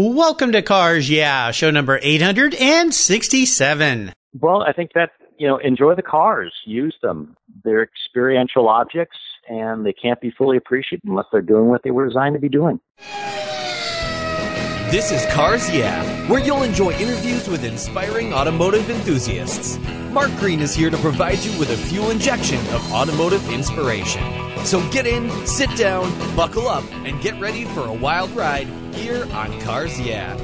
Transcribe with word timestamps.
Welcome 0.00 0.52
to 0.52 0.62
Cars 0.62 1.10
Yeah, 1.10 1.50
show 1.50 1.72
number 1.72 1.98
867. 2.00 4.12
Well, 4.38 4.62
I 4.62 4.72
think 4.72 4.92
that, 4.94 5.10
you 5.38 5.48
know, 5.48 5.56
enjoy 5.56 5.96
the 5.96 6.02
cars, 6.02 6.54
use 6.64 6.94
them. 7.02 7.36
They're 7.64 7.82
experiential 7.82 8.68
objects 8.68 9.18
and 9.48 9.84
they 9.84 9.92
can't 9.92 10.20
be 10.20 10.30
fully 10.30 10.56
appreciated 10.56 11.02
unless 11.04 11.26
they're 11.32 11.42
doing 11.42 11.66
what 11.66 11.82
they 11.82 11.90
were 11.90 12.06
designed 12.06 12.34
to 12.34 12.40
be 12.40 12.48
doing. 12.48 12.78
This 14.92 15.10
is 15.10 15.26
Cars 15.34 15.68
Yeah, 15.68 16.04
where 16.30 16.44
you'll 16.44 16.62
enjoy 16.62 16.92
interviews 16.92 17.48
with 17.48 17.64
inspiring 17.64 18.32
automotive 18.32 18.88
enthusiasts. 18.90 19.80
Mark 20.12 20.30
Green 20.36 20.60
is 20.60 20.76
here 20.76 20.90
to 20.90 20.96
provide 20.98 21.40
you 21.40 21.58
with 21.58 21.70
a 21.70 21.76
fuel 21.76 22.10
injection 22.10 22.60
of 22.68 22.92
automotive 22.92 23.50
inspiration. 23.50 24.22
So 24.64 24.86
get 24.90 25.06
in, 25.06 25.30
sit 25.46 25.74
down, 25.76 26.10
buckle 26.36 26.68
up, 26.68 26.84
and 27.04 27.20
get 27.22 27.40
ready 27.40 27.64
for 27.64 27.86
a 27.86 27.92
wild 27.92 28.30
ride 28.32 28.66
here 28.94 29.26
on 29.32 29.58
Cars 29.60 29.98
Yeah. 30.00 30.36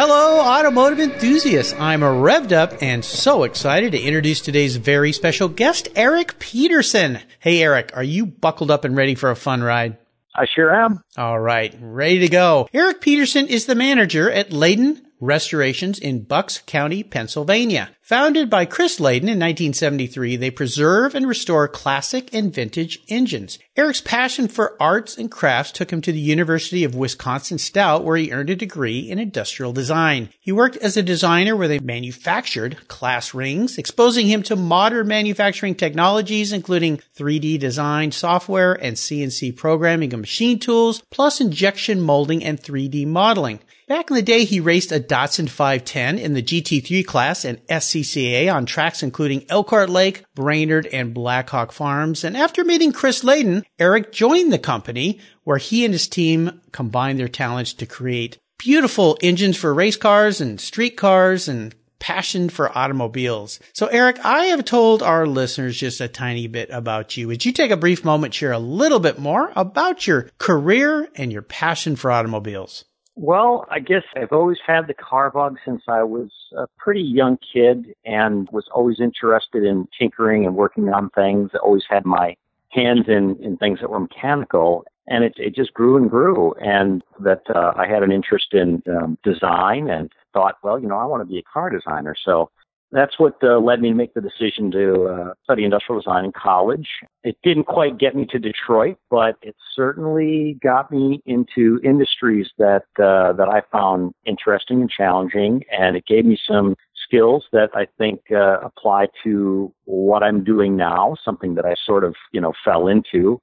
Hello, 0.00 0.38
automotive 0.38 1.00
enthusiasts. 1.00 1.74
I'm 1.76 2.02
revved 2.02 2.52
up 2.52 2.80
and 2.80 3.04
so 3.04 3.42
excited 3.42 3.90
to 3.90 4.00
introduce 4.00 4.40
today's 4.40 4.76
very 4.76 5.10
special 5.10 5.48
guest, 5.48 5.88
Eric 5.96 6.38
Peterson. 6.38 7.18
Hey, 7.40 7.60
Eric, 7.60 7.90
are 7.94 8.04
you 8.04 8.24
buckled 8.24 8.70
up 8.70 8.84
and 8.84 8.96
ready 8.96 9.16
for 9.16 9.32
a 9.32 9.34
fun 9.34 9.60
ride? 9.60 9.96
I 10.36 10.46
sure 10.54 10.72
am. 10.72 11.02
All 11.16 11.40
right, 11.40 11.76
ready 11.80 12.20
to 12.20 12.28
go. 12.28 12.68
Eric 12.72 13.00
Peterson 13.00 13.48
is 13.48 13.66
the 13.66 13.74
manager 13.74 14.30
at 14.30 14.50
Layden 14.50 15.02
Restorations 15.20 15.98
in 15.98 16.22
Bucks 16.22 16.62
County, 16.66 17.02
Pennsylvania. 17.02 17.90
Founded 18.02 18.48
by 18.48 18.64
Chris 18.64 18.98
Layden 18.98 19.28
in 19.28 19.38
1973, 19.38 20.36
they 20.36 20.50
preserve 20.50 21.14
and 21.14 21.28
restore 21.28 21.68
classic 21.68 22.32
and 22.32 22.54
vintage 22.54 23.00
engines. 23.08 23.58
Eric's 23.76 24.00
passion 24.00 24.48
for 24.48 24.80
arts 24.80 25.18
and 25.18 25.30
crafts 25.30 25.72
took 25.72 25.92
him 25.92 26.00
to 26.00 26.10
the 26.10 26.18
University 26.18 26.84
of 26.84 26.94
Wisconsin 26.94 27.58
Stout, 27.58 28.04
where 28.04 28.16
he 28.16 28.32
earned 28.32 28.48
a 28.48 28.56
degree 28.56 29.00
in 29.10 29.18
industrial 29.18 29.74
design. 29.74 30.30
He 30.40 30.52
worked 30.52 30.78
as 30.78 30.96
a 30.96 31.02
designer 31.02 31.54
where 31.54 31.68
they 31.68 31.80
manufactured 31.80 32.88
class 32.88 33.34
rings, 33.34 33.76
exposing 33.76 34.26
him 34.26 34.42
to 34.44 34.56
modern 34.56 35.06
manufacturing 35.06 35.74
technologies, 35.74 36.52
including 36.52 37.02
3D 37.16 37.58
design 37.58 38.12
software 38.12 38.72
and 38.72 38.96
CNC 38.96 39.54
programming 39.56 40.14
of 40.14 40.20
machine 40.20 40.58
tools, 40.58 41.02
plus 41.10 41.40
injection 41.42 42.00
molding 42.00 42.42
and 42.42 42.58
3D 42.58 43.06
modeling. 43.06 43.60
Back 43.88 44.10
in 44.10 44.16
the 44.16 44.22
day, 44.22 44.44
he 44.44 44.60
raced 44.60 44.92
a 44.92 45.00
Datsun 45.00 45.48
510 45.48 46.18
in 46.18 46.34
the 46.34 46.42
GT3 46.42 47.06
class 47.06 47.42
and 47.46 47.66
SCCA 47.68 48.52
on 48.52 48.66
tracks 48.66 49.02
including 49.02 49.46
Elkhart 49.48 49.88
Lake, 49.88 50.24
Brainerd, 50.34 50.86
and 50.92 51.14
Blackhawk 51.14 51.72
Farms. 51.72 52.22
And 52.22 52.36
after 52.36 52.66
meeting 52.66 52.92
Chris 52.92 53.24
Layden, 53.24 53.64
Eric 53.78 54.12
joined 54.12 54.52
the 54.52 54.58
company 54.58 55.20
where 55.44 55.56
he 55.56 55.86
and 55.86 55.94
his 55.94 56.06
team 56.06 56.60
combined 56.70 57.18
their 57.18 57.28
talents 57.28 57.72
to 57.72 57.86
create 57.86 58.36
beautiful 58.58 59.16
engines 59.22 59.56
for 59.56 59.72
race 59.72 59.96
cars 59.96 60.42
and 60.42 60.60
street 60.60 60.98
cars 60.98 61.48
and 61.48 61.74
passion 61.98 62.50
for 62.50 62.76
automobiles. 62.76 63.58
So 63.72 63.86
Eric, 63.86 64.22
I 64.22 64.46
have 64.46 64.66
told 64.66 65.02
our 65.02 65.26
listeners 65.26 65.78
just 65.78 66.02
a 66.02 66.08
tiny 66.08 66.46
bit 66.46 66.68
about 66.70 67.16
you. 67.16 67.26
Would 67.28 67.46
you 67.46 67.52
take 67.52 67.70
a 67.70 67.76
brief 67.76 68.04
moment, 68.04 68.34
share 68.34 68.52
a 68.52 68.58
little 68.58 69.00
bit 69.00 69.18
more 69.18 69.50
about 69.56 70.06
your 70.06 70.28
career 70.36 71.08
and 71.14 71.32
your 71.32 71.40
passion 71.40 71.96
for 71.96 72.10
automobiles? 72.10 72.84
Well, 73.20 73.66
I 73.68 73.80
guess 73.80 74.04
I've 74.14 74.30
always 74.30 74.58
had 74.64 74.86
the 74.86 74.94
car 74.94 75.28
bug 75.32 75.58
since 75.64 75.82
I 75.88 76.04
was 76.04 76.30
a 76.56 76.68
pretty 76.78 77.00
young 77.00 77.36
kid 77.52 77.92
and 78.04 78.48
was 78.52 78.68
always 78.72 79.00
interested 79.00 79.64
in 79.64 79.88
tinkering 79.98 80.46
and 80.46 80.54
working 80.54 80.88
on 80.90 81.10
things. 81.10 81.50
I 81.52 81.58
always 81.58 81.82
had 81.90 82.06
my 82.06 82.36
hands 82.68 83.06
in, 83.08 83.36
in 83.42 83.56
things 83.56 83.80
that 83.80 83.90
were 83.90 83.98
mechanical 83.98 84.84
and 85.08 85.24
it, 85.24 85.34
it 85.36 85.52
just 85.56 85.74
grew 85.74 85.96
and 85.96 86.08
grew 86.08 86.54
and 86.60 87.02
that 87.18 87.42
uh, 87.52 87.72
I 87.74 87.88
had 87.88 88.04
an 88.04 88.12
interest 88.12 88.54
in 88.54 88.84
um, 88.88 89.18
design 89.24 89.90
and 89.90 90.12
thought, 90.32 90.58
well, 90.62 90.78
you 90.78 90.86
know, 90.86 90.98
I 90.98 91.04
want 91.04 91.20
to 91.20 91.26
be 91.26 91.40
a 91.40 91.42
car 91.42 91.70
designer. 91.70 92.14
So 92.24 92.50
that's 92.90 93.18
what 93.18 93.36
uh, 93.42 93.58
led 93.58 93.80
me 93.80 93.90
to 93.90 93.94
make 93.94 94.14
the 94.14 94.20
decision 94.20 94.70
to 94.70 95.04
uh, 95.04 95.34
study 95.44 95.64
industrial 95.64 96.00
design 96.00 96.24
in 96.24 96.32
college. 96.32 96.88
It 97.22 97.36
didn't 97.42 97.64
quite 97.64 97.98
get 97.98 98.16
me 98.16 98.26
to 98.30 98.38
Detroit, 98.38 98.96
but 99.10 99.36
it 99.42 99.56
certainly 99.74 100.58
got 100.62 100.90
me 100.90 101.22
into 101.26 101.80
industries 101.84 102.48
that 102.58 102.84
uh, 102.98 103.32
that 103.34 103.48
I 103.48 103.62
found 103.70 104.14
interesting 104.24 104.80
and 104.80 104.90
challenging, 104.90 105.64
and 105.70 105.96
it 105.96 106.06
gave 106.06 106.24
me 106.24 106.38
some 106.46 106.76
skills 107.06 107.44
that 107.52 107.70
I 107.74 107.86
think 107.98 108.20
uh, 108.30 108.60
apply 108.60 109.08
to 109.24 109.72
what 109.84 110.22
I'm 110.22 110.42
doing 110.42 110.76
now. 110.76 111.16
Something 111.24 111.54
that 111.56 111.66
I 111.66 111.74
sort 111.84 112.04
of 112.04 112.14
you 112.32 112.40
know 112.40 112.52
fell 112.64 112.88
into. 112.88 113.40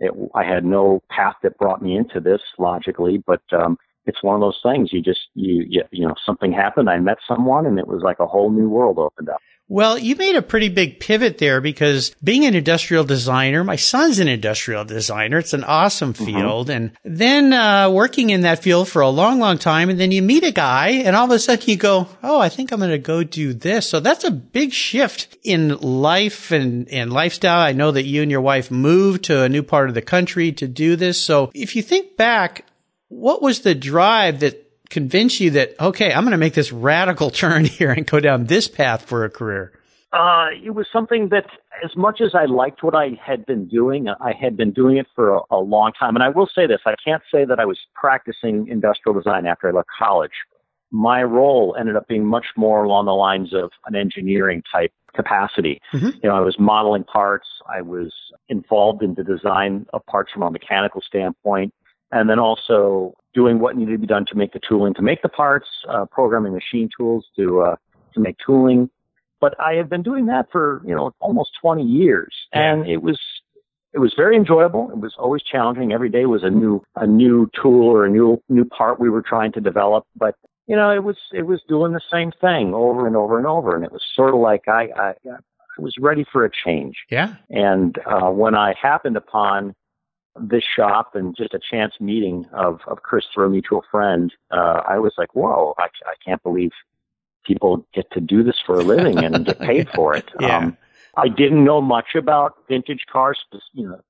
It, 0.00 0.12
I 0.34 0.44
had 0.44 0.64
no 0.64 1.02
path 1.08 1.34
that 1.42 1.58
brought 1.58 1.82
me 1.82 1.96
into 1.96 2.20
this 2.20 2.40
logically, 2.58 3.18
but 3.18 3.42
um, 3.52 3.78
it's 4.08 4.22
one 4.22 4.34
of 4.34 4.40
those 4.40 4.58
things. 4.62 4.90
You 4.92 5.02
just 5.02 5.20
you, 5.34 5.64
you 5.68 5.82
you 5.90 6.08
know 6.08 6.14
something 6.24 6.52
happened. 6.52 6.88
I 6.88 6.98
met 6.98 7.18
someone, 7.28 7.66
and 7.66 7.78
it 7.78 7.86
was 7.86 8.02
like 8.02 8.18
a 8.18 8.26
whole 8.26 8.50
new 8.50 8.68
world 8.68 8.98
opened 8.98 9.28
up. 9.28 9.40
Well, 9.70 9.98
you 9.98 10.16
made 10.16 10.34
a 10.34 10.40
pretty 10.40 10.70
big 10.70 10.98
pivot 10.98 11.36
there 11.36 11.60
because 11.60 12.16
being 12.24 12.46
an 12.46 12.54
industrial 12.54 13.04
designer, 13.04 13.62
my 13.64 13.76
son's 13.76 14.18
an 14.18 14.26
industrial 14.26 14.86
designer. 14.86 15.38
It's 15.38 15.52
an 15.52 15.62
awesome 15.62 16.14
mm-hmm. 16.14 16.24
field. 16.24 16.68
Mm-hmm. 16.68 16.76
And 16.76 16.92
then 17.04 17.52
uh, 17.52 17.90
working 17.90 18.30
in 18.30 18.40
that 18.42 18.62
field 18.62 18.88
for 18.88 19.02
a 19.02 19.10
long, 19.10 19.40
long 19.40 19.58
time. 19.58 19.90
And 19.90 20.00
then 20.00 20.10
you 20.10 20.22
meet 20.22 20.42
a 20.42 20.52
guy 20.52 20.88
and 20.88 21.14
all 21.14 21.26
of 21.26 21.30
a 21.32 21.38
sudden 21.38 21.68
you 21.68 21.76
go, 21.76 22.08
oh, 22.22 22.40
I 22.40 22.48
think 22.48 22.72
I'm 22.72 22.78
going 22.78 22.92
to 22.92 22.98
go 22.98 23.22
do 23.22 23.52
this. 23.52 23.86
So 23.86 24.00
that's 24.00 24.24
a 24.24 24.30
big 24.30 24.72
shift 24.72 25.36
in 25.44 25.76
life 25.76 26.50
and, 26.50 26.88
and 26.88 27.12
lifestyle. 27.12 27.60
I 27.60 27.72
know 27.72 27.90
that 27.90 28.04
you 28.04 28.22
and 28.22 28.30
your 28.30 28.40
wife 28.40 28.70
moved 28.70 29.24
to 29.24 29.42
a 29.42 29.50
new 29.50 29.62
part 29.62 29.90
of 29.90 29.94
the 29.94 30.00
country 30.00 30.50
to 30.52 30.66
do 30.66 30.96
this. 30.96 31.20
So 31.20 31.50
if 31.52 31.76
you 31.76 31.82
think 31.82 32.16
back, 32.16 32.64
what 33.08 33.42
was 33.42 33.60
the 33.60 33.74
drive 33.74 34.40
that 34.40 34.64
convinced 34.90 35.40
you 35.40 35.50
that, 35.50 35.74
okay, 35.80 36.12
I'm 36.12 36.24
going 36.24 36.32
to 36.32 36.38
make 36.38 36.54
this 36.54 36.72
radical 36.72 37.30
turn 37.30 37.64
here 37.64 37.90
and 37.90 38.06
go 38.06 38.20
down 38.20 38.46
this 38.46 38.68
path 38.68 39.02
for 39.02 39.24
a 39.24 39.30
career? 39.30 39.72
Uh, 40.12 40.46
it 40.64 40.70
was 40.70 40.86
something 40.90 41.28
that, 41.30 41.44
as 41.84 41.94
much 41.94 42.22
as 42.22 42.34
I 42.34 42.46
liked 42.46 42.82
what 42.82 42.94
I 42.94 43.10
had 43.22 43.44
been 43.44 43.68
doing, 43.68 44.08
I 44.08 44.32
had 44.32 44.56
been 44.56 44.72
doing 44.72 44.96
it 44.96 45.06
for 45.14 45.34
a, 45.34 45.40
a 45.50 45.58
long 45.58 45.92
time. 45.98 46.16
And 46.16 46.22
I 46.22 46.30
will 46.30 46.48
say 46.54 46.66
this 46.66 46.80
I 46.86 46.94
can't 47.04 47.22
say 47.30 47.44
that 47.44 47.60
I 47.60 47.66
was 47.66 47.78
practicing 47.94 48.68
industrial 48.68 49.18
design 49.18 49.46
after 49.46 49.68
I 49.68 49.72
left 49.72 49.88
college. 49.98 50.32
My 50.90 51.22
role 51.22 51.76
ended 51.78 51.96
up 51.96 52.08
being 52.08 52.24
much 52.24 52.46
more 52.56 52.84
along 52.84 53.04
the 53.04 53.12
lines 53.12 53.52
of 53.52 53.70
an 53.84 53.94
engineering 53.94 54.62
type 54.72 54.92
capacity. 55.14 55.78
Mm-hmm. 55.92 56.06
You 56.22 56.30
know, 56.30 56.34
I 56.34 56.40
was 56.40 56.56
modeling 56.58 57.04
parts. 57.04 57.46
I 57.68 57.82
was 57.82 58.10
involved 58.48 59.02
in 59.02 59.12
the 59.12 59.24
design 59.24 59.84
of 59.92 60.06
parts 60.06 60.32
from 60.32 60.42
a 60.42 60.50
mechanical 60.50 61.02
standpoint 61.06 61.74
and 62.10 62.28
then 62.28 62.38
also 62.38 63.14
doing 63.34 63.58
what 63.58 63.76
needed 63.76 63.92
to 63.92 63.98
be 63.98 64.06
done 64.06 64.24
to 64.26 64.34
make 64.34 64.52
the 64.52 64.60
tooling 64.66 64.94
to 64.94 65.02
make 65.02 65.22
the 65.22 65.28
parts, 65.28 65.66
uh, 65.88 66.04
programming 66.06 66.52
machine 66.52 66.88
tools 66.96 67.26
to 67.36 67.60
uh, 67.60 67.76
to 68.14 68.20
make 68.20 68.36
tooling. 68.44 68.90
But 69.40 69.58
I 69.60 69.74
have 69.74 69.88
been 69.88 70.02
doing 70.02 70.26
that 70.26 70.50
for 70.50 70.82
you 70.84 70.94
know 70.94 71.12
almost 71.20 71.50
20 71.60 71.82
years, 71.82 72.34
and 72.52 72.86
it 72.86 73.02
was 73.02 73.18
it 73.92 73.98
was 73.98 74.12
very 74.16 74.36
enjoyable. 74.36 74.90
It 74.90 74.98
was 74.98 75.14
always 75.18 75.42
challenging. 75.42 75.92
Every 75.92 76.08
day 76.08 76.26
was 76.26 76.42
a 76.42 76.50
new 76.50 76.82
a 76.96 77.06
new 77.06 77.50
tool 77.60 77.84
or 77.84 78.04
a 78.04 78.10
new 78.10 78.42
new 78.48 78.64
part 78.64 79.00
we 79.00 79.10
were 79.10 79.22
trying 79.22 79.52
to 79.52 79.60
develop. 79.60 80.06
But 80.16 80.34
you 80.66 80.76
know, 80.76 80.90
it 80.90 81.04
was 81.04 81.16
it 81.32 81.42
was 81.42 81.60
doing 81.68 81.92
the 81.92 82.00
same 82.10 82.32
thing 82.40 82.74
over 82.74 83.06
and 83.06 83.16
over 83.16 83.38
and 83.38 83.46
over, 83.46 83.74
and 83.74 83.84
it 83.84 83.92
was 83.92 84.02
sort 84.14 84.34
of 84.34 84.40
like 84.40 84.68
I 84.68 84.88
I, 84.96 85.14
I 85.30 85.36
was 85.78 85.94
ready 85.98 86.24
for 86.30 86.44
a 86.44 86.50
change. 86.50 86.96
Yeah. 87.10 87.36
And 87.50 87.98
uh, 88.04 88.30
when 88.30 88.54
I 88.54 88.74
happened 88.80 89.16
upon 89.16 89.74
this 90.40 90.64
shop 90.64 91.14
and 91.14 91.36
just 91.36 91.54
a 91.54 91.58
chance 91.58 91.94
meeting 92.00 92.46
of, 92.52 92.80
of 92.86 93.02
Chris 93.02 93.24
through 93.32 93.46
a 93.46 93.50
mutual 93.50 93.84
friend, 93.90 94.32
uh, 94.50 94.82
I 94.88 94.98
was 94.98 95.12
like, 95.18 95.34
whoa, 95.34 95.74
I, 95.78 95.84
I 96.06 96.14
can't 96.24 96.42
believe 96.42 96.70
people 97.44 97.86
get 97.94 98.10
to 98.12 98.20
do 98.20 98.42
this 98.42 98.56
for 98.64 98.78
a 98.78 98.82
living 98.82 99.24
and 99.24 99.46
get 99.46 99.58
paid 99.58 99.88
for 99.94 100.14
it. 100.14 100.28
yeah. 100.40 100.58
Um, 100.58 100.76
I 101.16 101.28
didn't 101.28 101.64
know 101.64 101.80
much 101.80 102.14
about 102.14 102.54
vintage 102.68 103.06
cars, 103.10 103.38
you 103.72 103.88
know, 103.88 104.00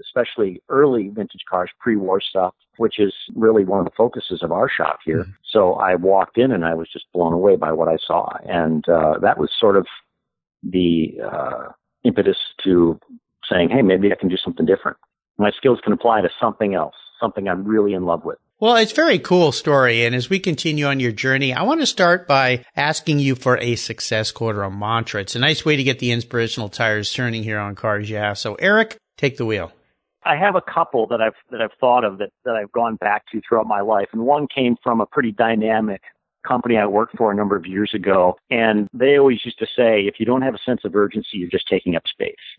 especially 0.00 0.62
early 0.68 1.08
vintage 1.08 1.42
cars, 1.48 1.70
pre-war 1.80 2.20
stuff, 2.20 2.54
which 2.76 3.00
is 3.00 3.12
really 3.34 3.64
one 3.64 3.80
of 3.80 3.84
the 3.84 3.92
focuses 3.96 4.42
of 4.42 4.52
our 4.52 4.68
shop 4.68 5.00
here. 5.04 5.22
Mm-hmm. 5.22 5.30
So 5.50 5.74
I 5.74 5.96
walked 5.96 6.38
in 6.38 6.52
and 6.52 6.64
I 6.64 6.74
was 6.74 6.88
just 6.92 7.06
blown 7.12 7.32
away 7.32 7.56
by 7.56 7.72
what 7.72 7.88
I 7.88 7.96
saw. 8.06 8.28
And, 8.48 8.88
uh, 8.88 9.18
that 9.22 9.38
was 9.38 9.50
sort 9.58 9.76
of 9.76 9.86
the, 10.62 11.18
uh, 11.24 11.68
impetus 12.04 12.38
to 12.64 13.00
saying, 13.50 13.70
Hey, 13.70 13.82
maybe 13.82 14.12
I 14.12 14.14
can 14.14 14.28
do 14.28 14.36
something 14.36 14.66
different 14.66 14.98
my 15.38 15.50
skills 15.56 15.80
can 15.82 15.92
apply 15.92 16.20
to 16.22 16.30
something 16.40 16.74
else, 16.74 16.94
something 17.20 17.48
I'm 17.48 17.64
really 17.64 17.94
in 17.94 18.04
love 18.04 18.24
with. 18.24 18.38
Well, 18.60 18.76
it's 18.76 18.92
a 18.92 18.94
very 18.94 19.18
cool 19.18 19.50
story. 19.50 20.04
And 20.04 20.14
as 20.14 20.30
we 20.30 20.38
continue 20.38 20.86
on 20.86 21.00
your 21.00 21.10
journey, 21.10 21.52
I 21.52 21.64
want 21.64 21.80
to 21.80 21.86
start 21.86 22.28
by 22.28 22.64
asking 22.76 23.18
you 23.18 23.34
for 23.34 23.58
a 23.58 23.74
success 23.74 24.30
quote 24.30 24.54
or 24.54 24.62
a 24.62 24.70
mantra. 24.70 25.20
It's 25.20 25.34
a 25.34 25.40
nice 25.40 25.64
way 25.64 25.74
to 25.74 25.82
get 25.82 25.98
the 25.98 26.12
inspirational 26.12 26.68
tires 26.68 27.12
turning 27.12 27.42
here 27.42 27.58
on 27.58 27.74
Cars 27.74 28.08
Yeah. 28.08 28.34
So 28.34 28.54
Eric, 28.54 28.98
take 29.16 29.36
the 29.36 29.46
wheel. 29.46 29.72
I 30.24 30.36
have 30.36 30.54
a 30.54 30.60
couple 30.60 31.08
that 31.08 31.20
I've 31.20 31.34
that 31.50 31.60
I've 31.60 31.76
thought 31.80 32.04
of 32.04 32.18
that, 32.18 32.30
that 32.44 32.54
I've 32.54 32.70
gone 32.70 32.94
back 32.94 33.24
to 33.32 33.40
throughout 33.40 33.66
my 33.66 33.80
life, 33.80 34.06
and 34.12 34.22
one 34.22 34.46
came 34.46 34.76
from 34.80 35.00
a 35.00 35.06
pretty 35.06 35.32
dynamic 35.32 36.02
company 36.46 36.76
I 36.76 36.86
worked 36.86 37.16
for 37.16 37.30
a 37.30 37.34
number 37.34 37.56
of 37.56 37.66
years 37.66 37.92
ago, 37.94 38.36
and 38.50 38.88
they 38.92 39.18
always 39.18 39.44
used 39.44 39.58
to 39.58 39.66
say, 39.66 40.02
if 40.02 40.18
you 40.18 40.26
don't 40.26 40.42
have 40.42 40.54
a 40.54 40.58
sense 40.58 40.82
of 40.84 40.94
urgency, 40.94 41.38
you're 41.38 41.48
just 41.48 41.68
taking 41.68 41.96
up 41.96 42.04
space. 42.06 42.34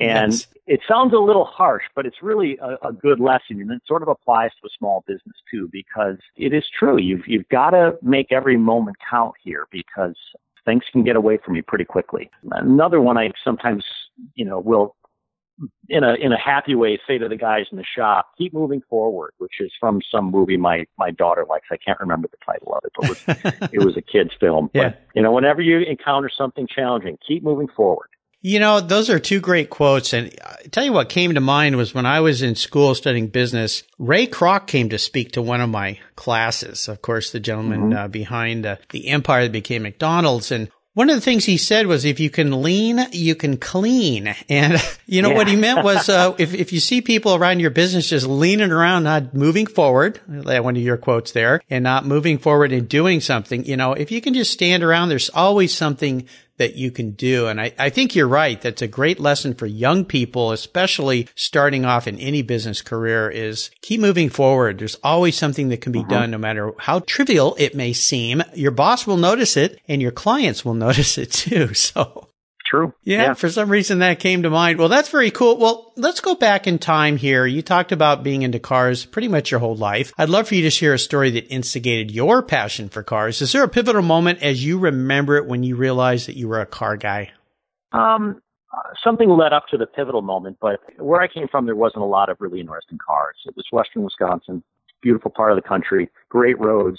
and 0.00 0.32
Yes. 0.32 0.46
it 0.66 0.80
sounds 0.88 1.12
a 1.12 1.18
little 1.18 1.44
harsh, 1.44 1.84
but 1.94 2.06
it's 2.06 2.22
really 2.22 2.58
a, 2.58 2.88
a 2.88 2.92
good 2.92 3.20
lesson, 3.20 3.60
and 3.60 3.70
it 3.70 3.82
sort 3.86 4.02
of 4.02 4.08
applies 4.08 4.50
to 4.60 4.66
a 4.66 4.70
small 4.78 5.04
business 5.06 5.36
too, 5.50 5.68
because 5.72 6.16
it 6.36 6.52
is 6.52 6.64
true. 6.78 6.98
You've 6.98 7.26
you've 7.26 7.48
got 7.48 7.70
to 7.70 7.96
make 8.02 8.32
every 8.32 8.56
moment 8.56 8.96
count 9.10 9.34
here, 9.42 9.66
because 9.70 10.16
things 10.64 10.82
can 10.92 11.04
get 11.04 11.16
away 11.16 11.38
from 11.44 11.56
you 11.56 11.62
pretty 11.62 11.84
quickly. 11.84 12.30
Another 12.50 13.00
one 13.00 13.18
I 13.18 13.32
sometimes, 13.42 13.84
you 14.34 14.44
know, 14.44 14.58
will 14.58 14.96
in 15.88 16.02
a 16.02 16.14
in 16.14 16.32
a 16.32 16.38
happy 16.38 16.74
way 16.74 16.98
say 17.06 17.18
to 17.18 17.28
the 17.28 17.36
guys 17.36 17.66
in 17.70 17.78
the 17.78 17.84
shop, 17.84 18.30
keep 18.36 18.52
moving 18.52 18.82
forward, 18.88 19.32
which 19.38 19.54
is 19.60 19.72
from 19.78 20.00
some 20.10 20.30
movie 20.30 20.56
my 20.56 20.84
my 20.98 21.10
daughter 21.10 21.44
likes. 21.48 21.68
I 21.70 21.76
can't 21.76 22.00
remember 22.00 22.28
the 22.28 22.38
title 22.44 22.74
of 22.74 22.82
it, 22.84 22.92
but 22.96 23.04
it 23.04 23.60
was, 23.60 23.68
it 23.72 23.84
was 23.84 23.96
a 23.96 24.02
kids 24.02 24.30
film. 24.40 24.70
Yeah. 24.74 24.90
But 24.90 25.02
you 25.14 25.22
know, 25.22 25.32
whenever 25.32 25.62
you 25.62 25.80
encounter 25.80 26.30
something 26.36 26.66
challenging, 26.66 27.18
keep 27.26 27.42
moving 27.42 27.68
forward. 27.68 28.08
You 28.46 28.58
know, 28.58 28.82
those 28.82 29.08
are 29.08 29.18
two 29.18 29.40
great 29.40 29.70
quotes. 29.70 30.12
And 30.12 30.30
I 30.44 30.64
tell 30.70 30.84
you 30.84 30.92
what 30.92 31.08
came 31.08 31.32
to 31.32 31.40
mind 31.40 31.76
was 31.76 31.94
when 31.94 32.04
I 32.04 32.20
was 32.20 32.42
in 32.42 32.56
school 32.56 32.94
studying 32.94 33.28
business, 33.28 33.84
Ray 33.98 34.26
Kroc 34.26 34.66
came 34.66 34.90
to 34.90 34.98
speak 34.98 35.32
to 35.32 35.40
one 35.40 35.62
of 35.62 35.70
my 35.70 35.98
classes. 36.14 36.86
Of 36.86 37.00
course, 37.00 37.30
the 37.30 37.40
gentleman 37.40 37.94
uh, 37.94 38.06
behind 38.06 38.66
uh, 38.66 38.76
the 38.90 39.08
empire 39.08 39.44
that 39.44 39.52
became 39.52 39.84
McDonald's. 39.84 40.52
And 40.52 40.68
one 40.94 41.10
of 41.10 41.16
the 41.16 41.20
things 41.20 41.44
he 41.44 41.56
said 41.56 41.88
was, 41.88 42.04
if 42.04 42.20
you 42.20 42.30
can 42.30 42.62
lean, 42.62 43.04
you 43.12 43.34
can 43.34 43.56
clean. 43.56 44.34
And 44.48 44.80
you 45.06 45.22
know 45.22 45.30
what 45.30 45.48
he 45.48 45.56
meant 45.56 45.82
was, 45.82 46.08
uh, 46.08 46.34
if, 46.38 46.54
if 46.54 46.72
you 46.72 46.78
see 46.78 47.00
people 47.00 47.34
around 47.34 47.60
your 47.60 47.70
business 47.70 48.10
just 48.10 48.26
leaning 48.26 48.70
around, 48.70 49.02
not 49.02 49.34
moving 49.34 49.66
forward, 49.66 50.20
one 50.26 50.76
of 50.76 50.82
your 50.82 50.96
quotes 50.96 51.32
there, 51.32 51.60
and 51.68 51.82
not 51.82 52.06
moving 52.06 52.38
forward 52.38 52.70
and 52.72 52.88
doing 52.88 53.20
something, 53.20 53.64
you 53.64 53.76
know, 53.76 53.94
if 53.94 54.12
you 54.12 54.20
can 54.20 54.34
just 54.34 54.52
stand 54.52 54.84
around, 54.84 55.08
there's 55.08 55.30
always 55.30 55.74
something 55.74 56.28
that 56.56 56.76
you 56.76 56.90
can 56.90 57.12
do. 57.12 57.46
And 57.46 57.60
I, 57.60 57.72
I 57.78 57.90
think 57.90 58.14
you're 58.14 58.28
right. 58.28 58.60
That's 58.60 58.82
a 58.82 58.88
great 58.88 59.18
lesson 59.18 59.54
for 59.54 59.66
young 59.66 60.04
people, 60.04 60.52
especially 60.52 61.28
starting 61.34 61.84
off 61.84 62.06
in 62.06 62.18
any 62.18 62.42
business 62.42 62.82
career 62.82 63.30
is 63.30 63.70
keep 63.82 64.00
moving 64.00 64.28
forward. 64.28 64.78
There's 64.78 64.96
always 65.02 65.36
something 65.36 65.68
that 65.68 65.80
can 65.80 65.92
be 65.92 66.00
mm-hmm. 66.00 66.10
done 66.10 66.30
no 66.30 66.38
matter 66.38 66.72
how 66.78 67.00
trivial 67.00 67.56
it 67.58 67.74
may 67.74 67.92
seem. 67.92 68.42
Your 68.54 68.70
boss 68.70 69.06
will 69.06 69.16
notice 69.16 69.56
it 69.56 69.80
and 69.88 70.00
your 70.00 70.12
clients 70.12 70.64
will 70.64 70.74
notice 70.84 71.18
it 71.18 71.32
too. 71.32 71.74
So 71.74 72.28
True. 72.74 72.94
yeah, 73.04 73.34
for 73.34 73.48
some 73.48 73.70
reason 73.70 74.00
that 74.00 74.18
came 74.18 74.42
to 74.42 74.50
mind. 74.50 74.78
Well, 74.78 74.88
that's 74.88 75.08
very 75.08 75.30
cool. 75.30 75.58
Well, 75.58 75.92
let's 75.96 76.20
go 76.20 76.34
back 76.34 76.66
in 76.66 76.78
time 76.78 77.16
here. 77.16 77.46
You 77.46 77.62
talked 77.62 77.92
about 77.92 78.24
being 78.24 78.42
into 78.42 78.58
cars 78.58 79.04
pretty 79.04 79.28
much 79.28 79.50
your 79.50 79.60
whole 79.60 79.76
life. 79.76 80.12
I'd 80.18 80.28
love 80.28 80.48
for 80.48 80.54
you 80.56 80.62
to 80.62 80.70
share 80.70 80.94
a 80.94 80.98
story 80.98 81.30
that 81.30 81.52
instigated 81.52 82.10
your 82.10 82.42
passion 82.42 82.88
for 82.88 83.02
cars. 83.02 83.40
Is 83.42 83.52
there 83.52 83.62
a 83.62 83.68
pivotal 83.68 84.02
moment 84.02 84.42
as 84.42 84.64
you 84.64 84.78
remember 84.78 85.36
it 85.36 85.46
when 85.46 85.62
you 85.62 85.76
realized 85.76 86.26
that 86.28 86.36
you 86.36 86.48
were 86.48 86.60
a 86.60 86.66
car 86.66 86.96
guy? 86.96 87.30
Um, 87.92 88.40
something 89.02 89.28
led 89.28 89.52
up 89.52 89.66
to 89.70 89.76
the 89.76 89.86
pivotal 89.86 90.22
moment, 90.22 90.56
but 90.60 90.80
where 90.98 91.20
I 91.20 91.28
came 91.28 91.46
from, 91.48 91.66
there 91.66 91.76
wasn't 91.76 92.02
a 92.02 92.06
lot 92.06 92.28
of 92.28 92.38
really 92.40 92.60
interesting 92.60 92.98
cars. 92.98 93.36
It 93.46 93.54
was 93.56 93.66
western 93.70 94.02
Wisconsin, 94.02 94.62
beautiful 95.02 95.30
part 95.30 95.52
of 95.52 95.56
the 95.56 95.68
country, 95.68 96.10
great 96.28 96.58
roads, 96.58 96.98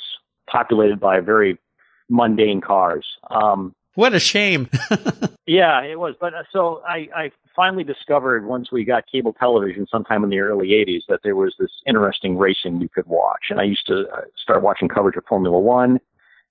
populated 0.49 0.99
by 0.99 1.19
very 1.19 1.59
mundane 2.09 2.61
cars. 2.61 3.05
Um, 3.29 3.75
What 3.95 4.13
a 4.13 4.19
shame. 4.19 4.69
yeah, 5.47 5.81
it 5.81 5.99
was. 5.99 6.15
But 6.19 6.33
uh, 6.33 6.43
so 6.51 6.81
I, 6.87 7.07
I 7.15 7.31
finally 7.55 7.83
discovered 7.83 8.45
once 8.45 8.71
we 8.71 8.83
got 8.83 9.05
cable 9.11 9.33
television 9.33 9.87
sometime 9.89 10.23
in 10.23 10.29
the 10.29 10.39
early 10.39 10.69
80s 10.69 11.01
that 11.07 11.21
there 11.23 11.35
was 11.35 11.55
this 11.59 11.71
interesting 11.87 12.37
racing 12.37 12.81
you 12.81 12.89
could 12.89 13.07
watch. 13.07 13.45
And 13.49 13.59
I 13.59 13.63
used 13.63 13.87
to 13.87 14.05
uh, 14.13 14.21
start 14.41 14.61
watching 14.61 14.89
coverage 14.89 15.15
of 15.15 15.23
Formula 15.27 15.57
One, 15.57 15.99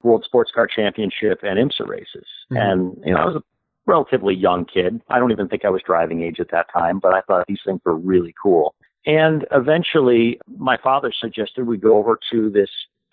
World 0.03 0.25
Sports 0.25 0.53
Car 0.55 0.67
Championship, 0.67 1.41
and 1.43 1.59
IMSA 1.59 1.87
races. 1.87 2.27
Mhm. 2.51 2.59
And, 2.59 3.03
you 3.05 3.13
know, 3.13 3.21
I 3.21 3.25
was 3.27 3.37
a 3.37 3.43
relatively 3.87 4.35
young 4.35 4.65
kid. 4.65 5.03
I 5.09 5.19
don't 5.19 5.33
even 5.33 5.49
think 5.49 5.65
I 5.65 5.71
was 5.71 5.83
driving 5.83 6.23
age 6.23 6.41
at 6.41 6.51
that 6.51 6.67
time, 6.73 6.99
but 6.99 7.15
I 7.15 7.21
thought 7.23 7.47
these 7.47 7.61
things 7.65 7.81
were 7.85 7.97
really 7.97 8.35
cool. 8.43 8.75
And 9.07 9.47
eventually, 9.53 10.41
my 10.57 10.79
father 10.79 11.13
suggested 11.13 11.67
we 11.67 11.77
go 11.77 11.99
over 11.99 12.19
to 12.33 12.49
this 12.49 12.71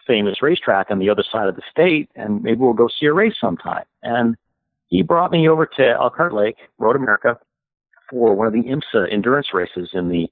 famous 0.07 0.41
racetrack 0.41 0.87
on 0.89 0.99
the 0.99 1.09
other 1.09 1.23
side 1.31 1.47
of 1.47 1.55
the 1.55 1.61
state, 1.71 2.09
and 2.15 2.41
maybe 2.43 2.59
we'll 2.59 2.73
go 2.73 2.87
see 2.87 3.05
a 3.05 3.13
race 3.13 3.35
sometime. 3.39 3.83
And 4.03 4.35
he 4.87 5.03
brought 5.03 5.31
me 5.31 5.47
over 5.47 5.65
to 5.65 5.87
Elkhart 5.89 6.33
Lake, 6.33 6.57
Road 6.77 6.95
America, 6.95 7.39
for 8.09 8.33
one 8.35 8.47
of 8.47 8.53
the 8.53 8.63
IMSA 8.63 9.11
endurance 9.11 9.53
races 9.53 9.89
in 9.93 10.09
the 10.09 10.27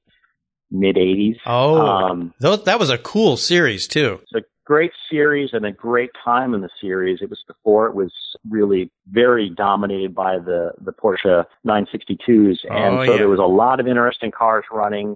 mid 0.72 0.96
80s. 0.98 1.38
Oh, 1.46 1.80
Um, 1.80 2.34
those, 2.40 2.64
that 2.66 2.80
was 2.80 2.90
a 2.90 2.98
cool 2.98 3.38
series 3.38 3.88
too. 3.88 4.20
it's 4.24 4.34
a 4.36 4.48
great 4.66 4.92
series 5.10 5.50
and 5.54 5.66
a 5.66 5.72
great 5.72 6.12
time 6.24 6.54
in 6.54 6.62
the 6.62 6.70
series. 6.80 7.20
It 7.22 7.30
was 7.30 7.44
before 7.48 7.88
it 7.88 7.96
was 7.96 8.12
really 8.50 8.92
very 9.10 9.50
dominated 9.50 10.14
by 10.14 10.38
the, 10.38 10.74
the 10.80 10.92
Porsche 10.92 11.46
962s. 11.66 12.58
And 12.70 13.00
Oh, 13.00 13.06
so 13.06 13.12
yeah. 13.14 13.18
there 13.18 13.30
was 13.30 13.40
a 13.40 13.44
lot 13.44 13.80
of 13.80 13.88
interesting 13.88 14.30
cars 14.32 14.66
running 14.72 15.16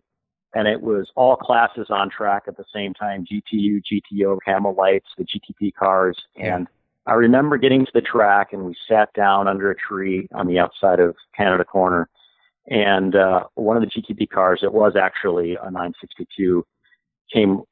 and 0.54 0.68
it 0.68 0.82
was 0.82 1.12
all 1.16 1.36
classes 1.36 1.88
on 1.90 2.10
track 2.10 2.44
at 2.48 2.58
the 2.58 2.66
same 2.74 2.94
time. 2.94 3.26
GTU, 3.26 3.82
GTO, 3.84 4.38
Camel 4.46 4.74
Lights, 4.76 5.08
the 5.18 5.26
GTP 5.26 5.74
cars. 5.74 6.18
And 6.38 6.68
I 7.08 7.14
remember 7.14 7.58
getting 7.58 7.86
to 7.86 7.92
the 7.94 8.02
track 8.02 8.54
and 8.54 8.64
we 8.64 8.76
sat 8.88 9.12
down 9.14 9.48
under 9.48 9.72
a 9.72 9.76
tree 9.76 10.28
on 10.34 10.48
the 10.48 10.60
outside 10.60 11.00
of 11.00 11.16
Canada 11.36 11.66
Corner. 11.66 12.08
And, 12.68 13.16
uh, 13.16 13.46
one 13.56 13.76
of 13.76 13.84
the 13.84 13.90
GTP 13.90 14.30
cars, 14.30 14.62
it 14.64 14.74
was 14.74 14.96
actually 14.96 15.56
a 15.56 15.66
962, 15.72 16.66
came 17.32 17.64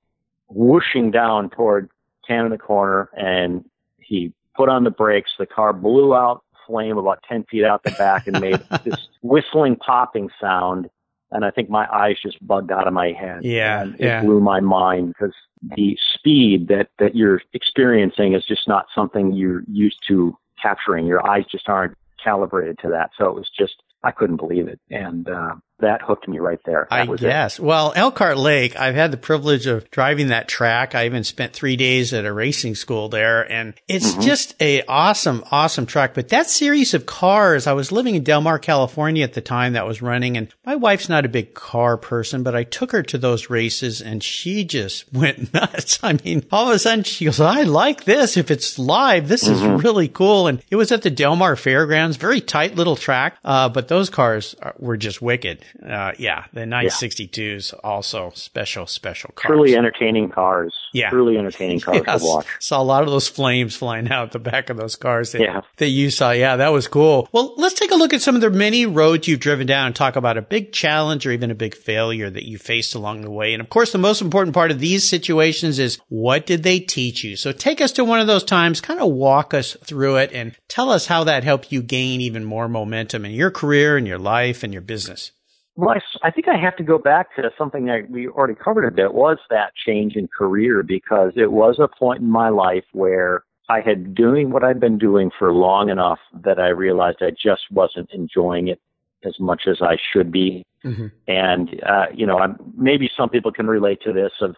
whooshing 0.50 1.12
down 1.12 1.50
toward 1.50 1.90
Canada 2.28 2.58
Corner 2.58 3.10
and 3.16 3.64
he 4.00 4.34
put 4.56 4.70
on 4.70 4.84
the 4.84 4.92
brakes. 4.92 5.32
The 5.38 5.46
car 5.46 5.72
blew 5.72 6.14
out 6.16 6.44
flame 6.68 6.98
about 6.98 7.24
10 7.28 7.44
feet 7.46 7.64
out 7.64 7.84
the 7.84 7.92
back 7.92 8.28
and 8.28 8.40
made 8.40 8.60
this 8.84 9.08
whistling 9.22 9.76
popping 9.76 10.30
sound. 10.40 10.90
And 11.32 11.46
I 11.46 11.52
think 11.52 11.70
my 11.70 11.88
eyes 11.94 12.18
just 12.22 12.46
bugged 12.46 12.72
out 12.72 12.88
of 12.88 12.94
my 12.94 13.12
head. 13.12 13.44
Yeah, 13.44 13.82
And 13.82 13.96
it 13.96 14.02
yeah. 14.02 14.22
blew 14.22 14.40
my 14.40 14.60
mind 14.60 15.10
because 15.10 15.34
the 15.78 15.98
speed 16.14 16.68
that, 16.68 16.90
that 17.00 17.16
you're 17.16 17.42
experiencing 17.54 18.34
is 18.34 18.46
just 18.46 18.68
not 18.68 18.88
something 18.94 19.34
you're 19.34 19.64
used 19.72 20.00
to 20.08 20.38
capturing. 20.62 21.06
Your 21.06 21.26
eyes 21.26 21.46
just 21.50 21.70
aren't 21.70 21.96
calibrated 22.22 22.78
to 22.80 22.90
that. 22.90 23.12
So 23.18 23.28
it 23.28 23.36
was 23.36 23.50
just, 23.58 23.82
I 24.04 24.12
couldn't 24.12 24.38
believe 24.38 24.68
it. 24.68 24.80
And, 24.90 25.30
uh, 25.30 25.56
that 25.82 26.02
hooked 26.02 26.28
me 26.28 26.40
right 26.40 26.60
there. 26.66 26.88
That 26.90 26.96
I 26.96 27.04
was 27.06 27.22
it. 27.22 27.26
guess. 27.28 27.60
Well, 27.60 27.94
Elkhart 27.96 28.38
Lake, 28.38 28.76
I've 28.80 28.96
had 28.96 29.12
the 29.12 29.18
privilege 29.18 29.68
of 29.68 29.90
driving 29.92 30.28
that 30.30 30.48
track. 30.48 30.96
I 30.96 31.06
even 31.06 31.24
spent 31.24 31.54
three 31.54 31.76
days 31.76 32.14
at 32.14 32.26
a 32.26 32.34
racing 32.34 32.76
school 32.76 33.10
there 33.10 33.50
and 33.52 33.74
it's 33.88 34.12
Mm-hmm. 34.12 34.22
just 34.22 34.56
a 34.62 34.84
awesome, 34.84 35.44
awesome 35.52 35.86
track. 35.86 36.14
But 36.14 36.30
that 36.30 36.50
series 36.50 36.94
of 36.94 37.06
cars, 37.06 37.68
I 37.68 37.74
was 37.74 37.92
living 37.92 38.16
in 38.16 38.24
Del 38.24 38.42
Mar, 38.42 38.60
California 38.60 39.24
at 39.24 39.34
the 39.34 39.42
time 39.42 39.74
that 39.74 39.86
was 39.88 40.02
running 40.02 40.38
and 40.38 40.48
my 40.66 40.76
wife's 40.76 41.10
not 41.10 41.26
a 41.26 41.30
big 41.30 41.54
car 41.54 41.98
person, 41.98 42.44
but 42.44 42.56
I 42.56 42.64
took 42.64 42.92
her 42.92 43.04
to 43.04 43.18
those 43.18 43.50
races 43.50 44.02
and 44.02 44.24
she 44.24 44.64
just 44.64 45.12
went 45.14 45.54
nuts. 45.54 46.00
I 46.04 46.18
mean, 46.24 46.46
all 46.52 46.70
of 46.70 46.76
a 46.76 46.80
sudden 46.80 47.04
she 47.04 47.26
goes, 47.26 47.40
I 47.40 47.64
like 47.64 48.04
this. 48.06 48.38
If 48.38 48.52
it's 48.52 48.78
live, 48.80 49.28
this 49.28 49.48
is 49.48 49.62
Mm-hmm. 49.62 49.78
really 49.78 50.08
cool. 50.08 50.48
And 50.48 50.64
it 50.72 50.76
was 50.76 50.92
at 50.92 51.04
the 51.04 51.10
Del 51.12 51.36
Mar 51.36 51.56
Fairgrounds, 51.56 52.18
very 52.18 52.42
tight 52.42 52.76
little 52.76 52.96
track. 52.96 53.38
Uh, 53.46 53.70
but 53.70 53.88
those 53.88 54.10
cars 54.10 54.56
are, 54.62 54.74
were 54.80 54.98
just 54.98 55.22
wicked. 55.22 55.64
Uh, 55.86 56.12
yeah, 56.18 56.46
the 56.54 56.62
962s 56.62 57.74
also 57.84 58.32
special, 58.36 58.86
special 58.88 59.32
cars. 59.36 59.50
Truly 59.52 59.76
entertaining 59.76 60.30
cars. 60.30 60.74
Yeah. 60.94 61.10
Truly 61.10 61.38
entertaining 61.38 61.80
cars 61.82 62.02
Yes. 62.06 62.22
to 62.22 62.28
watch. 62.28 62.46
Saw 62.60 62.82
a 62.82 62.84
lot 62.84 63.04
of 63.04 63.10
those 63.10 63.28
flames 63.28 63.76
flying 63.76 64.10
out 64.12 64.32
the 64.32 64.40
back 64.40 64.70
of 64.70 64.78
those 64.78 64.96
cars 64.96 65.32
that, 65.32 65.42
Yeah. 65.42 65.62
that 65.78 65.90
you 65.90 66.10
saw. 66.10 66.32
Yeah, 66.32 66.56
that 66.58 66.70
was 66.74 66.88
cool. 66.88 67.30
Well, 67.32 67.54
let's 67.58 67.76
take 67.76 67.92
a 67.92 67.96
look 67.96 68.14
at 68.14 68.22
some 68.22 68.36
of 68.36 68.42
the 68.42 68.50
many 68.50 68.86
roads 68.86 69.28
you've 69.28 69.40
driven 69.40 69.68
down 69.68 69.88
and 69.88 69.96
talk 69.96 70.16
about 70.16 70.38
a 70.38 70.42
big 70.42 70.72
challenge 70.74 71.26
or 71.26 71.32
even 71.32 71.52
a 71.52 71.56
big 71.56 71.76
failure 71.76 72.30
that 72.30 72.48
you 72.48 72.58
faced 72.58 72.96
along 72.96 73.22
the 73.22 73.32
way. 73.32 73.54
And 73.54 73.62
of 73.62 73.70
course, 73.70 73.92
the 73.92 73.98
most 73.98 74.22
important 74.22 74.54
part 74.54 74.72
of 74.72 74.80
these 74.80 75.08
situations 75.08 75.80
is 75.80 76.00
what 76.10 76.46
did 76.46 76.64
they 76.64 76.80
teach 76.80 77.24
you? 77.24 77.36
So 77.36 77.52
take 77.52 77.82
us 77.82 77.92
to 77.94 78.04
one 78.06 78.20
of 78.20 78.28
those 78.28 78.44
times, 78.44 78.82
kind 78.82 79.00
of 79.00 79.12
walk 79.12 79.54
us 79.54 79.76
through 79.84 80.18
it 80.18 80.32
and 80.34 80.56
tell 80.68 80.90
us 80.90 81.06
how 81.08 81.24
that 81.26 81.44
helped 81.44 81.72
you 81.72 81.82
gain 81.82 82.22
even 82.22 82.44
more 82.44 82.68
momentum 82.68 83.26
in 83.26 83.32
your 83.32 83.52
career 83.52 83.98
and 83.98 84.08
your 84.08 84.20
life 84.20 84.64
and 84.64 84.74
your 84.74 84.82
business. 84.82 85.32
Well, 85.76 85.90
I, 85.90 86.28
I 86.28 86.32
think 86.32 86.48
I 86.48 86.58
have 86.58 86.76
to 86.78 86.84
go 86.84 86.98
back 86.98 87.36
to 87.36 87.50
something 87.58 87.86
that 87.86 88.10
we 88.10 88.28
already 88.28 88.56
covered 88.56 88.86
a 88.86 88.92
bit 88.92 89.14
was 89.14 89.38
that 89.50 89.74
change 89.86 90.16
in 90.16 90.28
career 90.28 90.84
because 90.84 91.34
it 91.36 91.52
was 91.52 91.80
a 91.80 91.88
point 91.88 92.22
in 92.22 92.30
my 92.30 92.50
life 92.50 92.84
where 92.92 93.44
I 93.70 93.80
had 93.80 94.14
doing 94.14 94.52
what 94.52 94.64
I'd 94.64 94.80
been 94.82 94.98
doing 94.98 95.32
for 95.38 95.54
long 95.54 95.90
enough 95.90 96.20
that 96.44 96.60
I 96.60 96.68
realized 96.68 97.20
I 97.22 97.32
just 97.32 97.64
wasn't 97.72 98.10
enjoying 98.12 98.68
it 98.68 98.82
as 99.24 99.40
much 99.40 99.64
as 99.68 99.82
I 99.82 99.98
should 100.12 100.32
be. 100.32 100.66
Mm-hmm. 100.84 101.08
And, 101.28 101.82
uh, 101.88 102.08
you 102.14 102.26
know, 102.26 102.38
I'm, 102.38 102.58
maybe 102.76 103.10
some 103.16 103.30
people 103.30 103.52
can 103.52 103.68
relate 103.68 104.02
to 104.04 104.12
this 104.12 104.32
of 104.42 104.56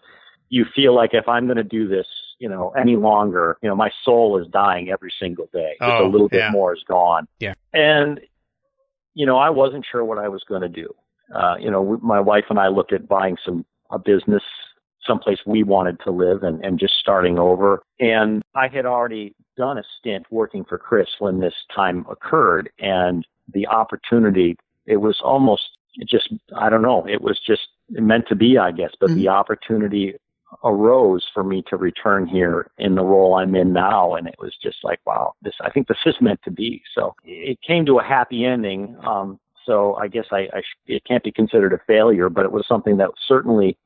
you 0.48 0.64
feel 0.74 0.94
like 0.94 1.10
if 1.12 1.28
I'm 1.28 1.46
going 1.46 1.58
to 1.58 1.62
do 1.62 1.86
this, 1.86 2.06
you 2.38 2.48
know, 2.48 2.70
any 2.70 2.96
longer, 2.96 3.56
you 3.62 3.68
know, 3.68 3.76
my 3.76 3.90
soul 4.04 4.40
is 4.40 4.48
dying 4.48 4.90
every 4.90 5.12
single 5.20 5.48
day. 5.52 5.76
Just 5.80 5.92
Oh, 6.00 6.06
a 6.06 6.08
little 6.08 6.28
bit 6.28 6.50
more 6.50 6.74
is 6.74 6.82
gone. 6.86 7.28
Yeah. 7.38 7.54
And, 7.72 8.20
you 9.14 9.26
know, 9.26 9.38
I 9.38 9.50
wasn't 9.50 9.86
sure 9.90 10.04
what 10.04 10.18
I 10.18 10.28
was 10.28 10.42
going 10.48 10.62
to 10.62 10.68
do. 10.68 10.94
Uh, 11.34 11.56
you 11.60 11.70
know, 11.70 11.98
my 12.02 12.20
wife 12.20 12.44
and 12.50 12.58
I 12.58 12.68
looked 12.68 12.92
at 12.92 13.08
buying 13.08 13.36
some, 13.44 13.64
a 13.90 13.98
business 13.98 14.42
someplace 15.06 15.38
we 15.46 15.62
wanted 15.62 15.98
to 16.00 16.10
live 16.10 16.42
and, 16.42 16.64
and 16.64 16.78
just 16.78 16.94
starting 16.98 17.38
over. 17.38 17.82
And 18.00 18.42
I 18.54 18.68
had 18.68 18.86
already 18.86 19.34
done 19.56 19.78
a 19.78 19.82
stint 19.98 20.26
working 20.30 20.64
for 20.64 20.78
Chris 20.78 21.08
when 21.18 21.40
this 21.40 21.54
time 21.74 22.06
occurred 22.10 22.70
and 22.78 23.26
the 23.52 23.66
opportunity, 23.66 24.56
it 24.86 24.96
was 24.96 25.20
almost 25.22 25.62
just, 26.08 26.32
I 26.56 26.70
don't 26.70 26.82
know, 26.82 27.06
it 27.06 27.20
was 27.20 27.38
just 27.46 27.62
meant 27.90 28.26
to 28.28 28.34
be, 28.34 28.58
I 28.58 28.72
guess, 28.72 28.90
but 28.98 29.10
mm-hmm. 29.10 29.20
the 29.20 29.28
opportunity 29.28 30.14
arose 30.62 31.24
for 31.34 31.42
me 31.42 31.62
to 31.68 31.76
return 31.76 32.26
here 32.26 32.70
in 32.78 32.94
the 32.94 33.02
role 33.02 33.34
I'm 33.34 33.54
in 33.54 33.72
now. 33.72 34.14
And 34.14 34.26
it 34.26 34.36
was 34.38 34.54
just 34.62 34.78
like, 34.82 35.00
wow, 35.04 35.34
this, 35.42 35.54
I 35.60 35.70
think 35.70 35.88
this 35.88 35.98
is 36.06 36.14
meant 36.20 36.40
to 36.44 36.50
be. 36.50 36.82
So 36.94 37.14
it 37.24 37.58
came 37.66 37.84
to 37.86 37.98
a 37.98 38.04
happy 38.04 38.44
ending. 38.44 38.96
Um, 39.04 39.38
so 39.66 39.94
I 39.94 40.08
guess 40.08 40.26
I, 40.30 40.48
I 40.52 40.60
sh- 40.60 40.78
it 40.86 41.02
can't 41.04 41.22
be 41.22 41.32
considered 41.32 41.72
a 41.72 41.80
failure, 41.86 42.28
but 42.28 42.44
it 42.44 42.52
was 42.52 42.64
something 42.68 42.98
that 42.98 43.10
certainly 43.26 43.76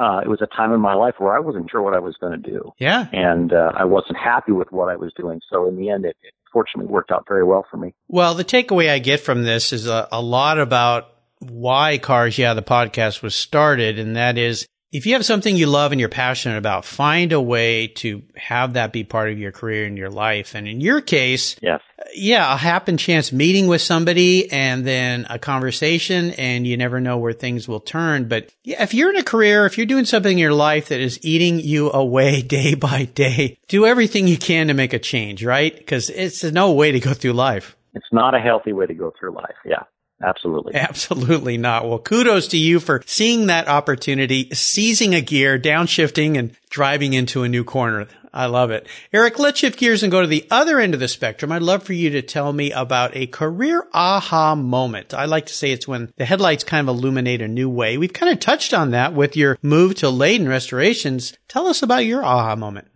uh, 0.00 0.20
it 0.24 0.28
was 0.28 0.42
a 0.42 0.46
time 0.46 0.72
in 0.72 0.80
my 0.80 0.94
life 0.94 1.14
where 1.18 1.36
I 1.36 1.40
wasn't 1.40 1.70
sure 1.70 1.82
what 1.82 1.94
I 1.94 2.00
was 2.00 2.16
going 2.20 2.40
to 2.40 2.50
do. 2.50 2.72
Yeah. 2.78 3.06
And 3.12 3.52
uh, 3.52 3.72
I 3.76 3.84
wasn't 3.84 4.18
happy 4.18 4.52
with 4.52 4.72
what 4.72 4.88
I 4.88 4.96
was 4.96 5.12
doing. 5.16 5.40
So 5.50 5.68
in 5.68 5.76
the 5.76 5.90
end, 5.90 6.04
it, 6.04 6.16
it 6.22 6.34
fortunately 6.52 6.90
worked 6.90 7.10
out 7.12 7.26
very 7.28 7.44
well 7.44 7.64
for 7.70 7.76
me. 7.76 7.94
Well, 8.08 8.34
the 8.34 8.44
takeaway 8.44 8.90
I 8.90 8.98
get 8.98 9.20
from 9.20 9.44
this 9.44 9.72
is 9.72 9.86
a, 9.86 10.08
a 10.10 10.20
lot 10.20 10.58
about 10.58 11.10
why 11.38 11.98
Cars 11.98 12.38
Yeah, 12.38 12.54
the 12.54 12.62
podcast 12.62 13.22
was 13.22 13.34
started. 13.34 13.98
And 13.98 14.16
that 14.16 14.36
is 14.36 14.66
if 14.94 15.06
you 15.06 15.14
have 15.14 15.24
something 15.24 15.56
you 15.56 15.66
love 15.66 15.90
and 15.90 15.98
you're 15.98 16.08
passionate 16.08 16.56
about, 16.56 16.84
find 16.84 17.32
a 17.32 17.40
way 17.40 17.88
to 17.88 18.22
have 18.36 18.74
that 18.74 18.92
be 18.92 19.02
part 19.02 19.28
of 19.28 19.40
your 19.40 19.50
career 19.50 19.86
and 19.86 19.98
your 19.98 20.08
life. 20.08 20.54
And 20.54 20.68
in 20.68 20.80
your 20.80 21.00
case, 21.00 21.56
yes. 21.60 21.80
yeah, 22.14 22.54
a 22.54 22.56
happen 22.56 22.96
chance 22.96 23.32
meeting 23.32 23.66
with 23.66 23.82
somebody 23.82 24.48
and 24.52 24.86
then 24.86 25.26
a 25.28 25.36
conversation 25.36 26.30
and 26.38 26.64
you 26.64 26.76
never 26.76 27.00
know 27.00 27.18
where 27.18 27.32
things 27.32 27.66
will 27.66 27.80
turn. 27.80 28.28
But 28.28 28.52
yeah, 28.62 28.84
if 28.84 28.94
you're 28.94 29.10
in 29.10 29.16
a 29.16 29.24
career, 29.24 29.66
if 29.66 29.76
you're 29.76 29.84
doing 29.84 30.04
something 30.04 30.30
in 30.30 30.38
your 30.38 30.54
life 30.54 30.90
that 30.90 31.00
is 31.00 31.18
eating 31.24 31.58
you 31.58 31.90
away 31.90 32.40
day 32.56 32.74
by 32.74 33.06
day, 33.06 33.58
do 33.66 33.86
everything 33.86 34.28
you 34.28 34.38
can 34.38 34.68
to 34.68 34.74
make 34.74 34.92
a 34.92 35.00
change, 35.00 35.44
right? 35.44 35.76
Because 35.76 36.08
it's 36.08 36.44
no 36.44 36.70
way 36.70 36.92
to 36.92 37.00
go 37.00 37.14
through 37.14 37.32
life. 37.32 37.76
It's 37.94 38.06
not 38.12 38.36
a 38.36 38.38
healthy 38.38 38.72
way 38.72 38.86
to 38.86 38.94
go 38.94 39.12
through 39.18 39.34
life. 39.34 39.56
Yeah. 39.64 39.82
Absolutely. 40.22 40.74
Absolutely 40.76 41.58
not. 41.58 41.88
Well, 41.88 41.98
kudos 41.98 42.48
to 42.48 42.58
you 42.58 42.80
for 42.80 43.02
seeing 43.06 43.46
that 43.46 43.68
opportunity, 43.68 44.48
seizing 44.52 45.14
a 45.14 45.20
gear, 45.20 45.58
downshifting 45.58 46.38
and 46.38 46.56
driving 46.70 47.12
into 47.12 47.42
a 47.42 47.48
new 47.48 47.64
corner. 47.64 48.06
I 48.32 48.46
love 48.46 48.72
it. 48.72 48.88
Eric, 49.12 49.38
let's 49.38 49.60
shift 49.60 49.78
gears 49.78 50.02
and 50.02 50.10
go 50.10 50.20
to 50.20 50.26
the 50.26 50.46
other 50.50 50.80
end 50.80 50.92
of 50.92 50.98
the 50.98 51.06
spectrum. 51.06 51.52
I'd 51.52 51.62
love 51.62 51.84
for 51.84 51.92
you 51.92 52.10
to 52.10 52.22
tell 52.22 52.52
me 52.52 52.72
about 52.72 53.14
a 53.14 53.28
career 53.28 53.86
aha 53.94 54.56
moment. 54.56 55.14
I 55.14 55.26
like 55.26 55.46
to 55.46 55.54
say 55.54 55.70
it's 55.70 55.86
when 55.86 56.12
the 56.16 56.24
headlights 56.24 56.64
kind 56.64 56.88
of 56.88 56.96
illuminate 56.96 57.40
a 57.40 57.48
new 57.48 57.70
way. 57.70 57.96
We've 57.96 58.12
kind 58.12 58.32
of 58.32 58.40
touched 58.40 58.74
on 58.74 58.90
that 58.90 59.14
with 59.14 59.36
your 59.36 59.56
move 59.62 59.94
to 59.96 60.06
Layden 60.06 60.48
Restorations. 60.48 61.38
Tell 61.46 61.68
us 61.68 61.80
about 61.80 62.06
your 62.06 62.24
aha 62.24 62.56
moment. 62.56 62.88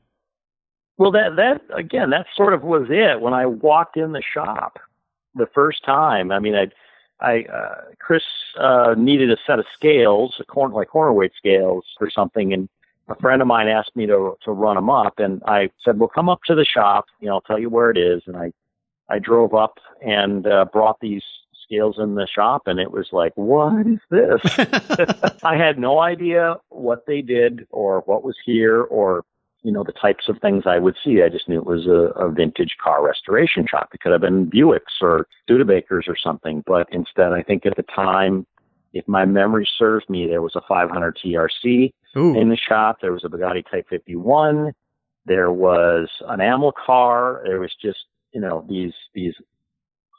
Well, 0.96 1.12
that, 1.12 1.36
that, 1.36 1.60
again, 1.78 2.10
that 2.10 2.26
sort 2.36 2.52
of 2.52 2.64
was 2.64 2.88
it 2.90 3.20
when 3.20 3.32
I 3.32 3.46
walked 3.46 3.96
in 3.96 4.10
the 4.10 4.22
shop 4.34 4.80
the 5.36 5.46
first 5.54 5.84
time. 5.84 6.32
I 6.32 6.40
mean, 6.40 6.56
I, 6.56 6.66
I 7.20 7.42
uh, 7.52 7.82
Chris 7.98 8.22
uh, 8.58 8.94
needed 8.96 9.30
a 9.30 9.36
set 9.46 9.58
of 9.58 9.66
scales, 9.74 10.36
a 10.40 10.44
corner 10.44 10.74
like 10.74 10.88
corner 10.88 11.12
weight 11.12 11.32
scales 11.36 11.84
or 12.00 12.10
something, 12.10 12.52
and 12.52 12.68
a 13.08 13.14
friend 13.16 13.42
of 13.42 13.48
mine 13.48 13.68
asked 13.68 13.96
me 13.96 14.06
to 14.06 14.36
to 14.44 14.52
run 14.52 14.76
them 14.76 14.90
up, 14.90 15.18
and 15.18 15.42
I 15.46 15.70
said, 15.84 15.98
"Well, 15.98 16.08
come 16.08 16.28
up 16.28 16.40
to 16.46 16.54
the 16.54 16.64
shop. 16.64 17.06
You 17.20 17.28
know, 17.28 17.34
I'll 17.34 17.40
tell 17.40 17.58
you 17.58 17.70
where 17.70 17.90
it 17.90 17.98
is." 17.98 18.22
And 18.26 18.36
I 18.36 18.52
I 19.08 19.18
drove 19.18 19.54
up 19.54 19.78
and 20.04 20.46
uh, 20.46 20.66
brought 20.72 21.00
these 21.00 21.24
scales 21.64 21.96
in 21.98 22.14
the 22.14 22.26
shop, 22.26 22.62
and 22.66 22.78
it 22.78 22.92
was 22.92 23.08
like, 23.12 23.32
"What 23.34 23.86
is 23.86 24.00
this?" 24.10 24.40
I 25.42 25.56
had 25.56 25.78
no 25.78 25.98
idea 25.98 26.56
what 26.68 27.06
they 27.06 27.22
did 27.22 27.66
or 27.70 28.00
what 28.02 28.22
was 28.22 28.36
here 28.44 28.82
or 28.82 29.24
you 29.68 29.74
know, 29.74 29.84
the 29.84 29.92
types 29.92 30.30
of 30.30 30.38
things 30.40 30.62
I 30.64 30.78
would 30.78 30.96
see. 31.04 31.22
I 31.22 31.28
just 31.28 31.46
knew 31.46 31.58
it 31.58 31.66
was 31.66 31.86
a, 31.86 32.18
a 32.18 32.32
vintage 32.32 32.78
car 32.82 33.04
restoration 33.04 33.66
shop. 33.70 33.90
It 33.92 34.00
could 34.00 34.12
have 34.12 34.22
been 34.22 34.50
Buicks 34.50 35.02
or 35.02 35.26
Studebakers 35.46 36.08
or 36.08 36.16
something. 36.16 36.64
But 36.66 36.88
instead, 36.90 37.32
I 37.34 37.42
think 37.42 37.66
at 37.66 37.76
the 37.76 37.82
time, 37.82 38.46
if 38.94 39.06
my 39.06 39.26
memory 39.26 39.68
serves 39.76 40.08
me, 40.08 40.26
there 40.26 40.40
was 40.40 40.56
a 40.56 40.62
500 40.66 41.18
TRC 41.22 41.92
Ooh. 42.16 42.34
in 42.34 42.48
the 42.48 42.56
shop. 42.56 43.00
There 43.02 43.12
was 43.12 43.24
a 43.24 43.28
Bugatti 43.28 43.62
Type 43.70 43.86
51. 43.90 44.72
There 45.26 45.52
was 45.52 46.08
an 46.28 46.38
Amilcar. 46.38 47.44
There 47.44 47.60
was 47.60 47.74
just, 47.78 48.06
you 48.32 48.40
know, 48.40 48.64
these, 48.70 48.94
these 49.12 49.34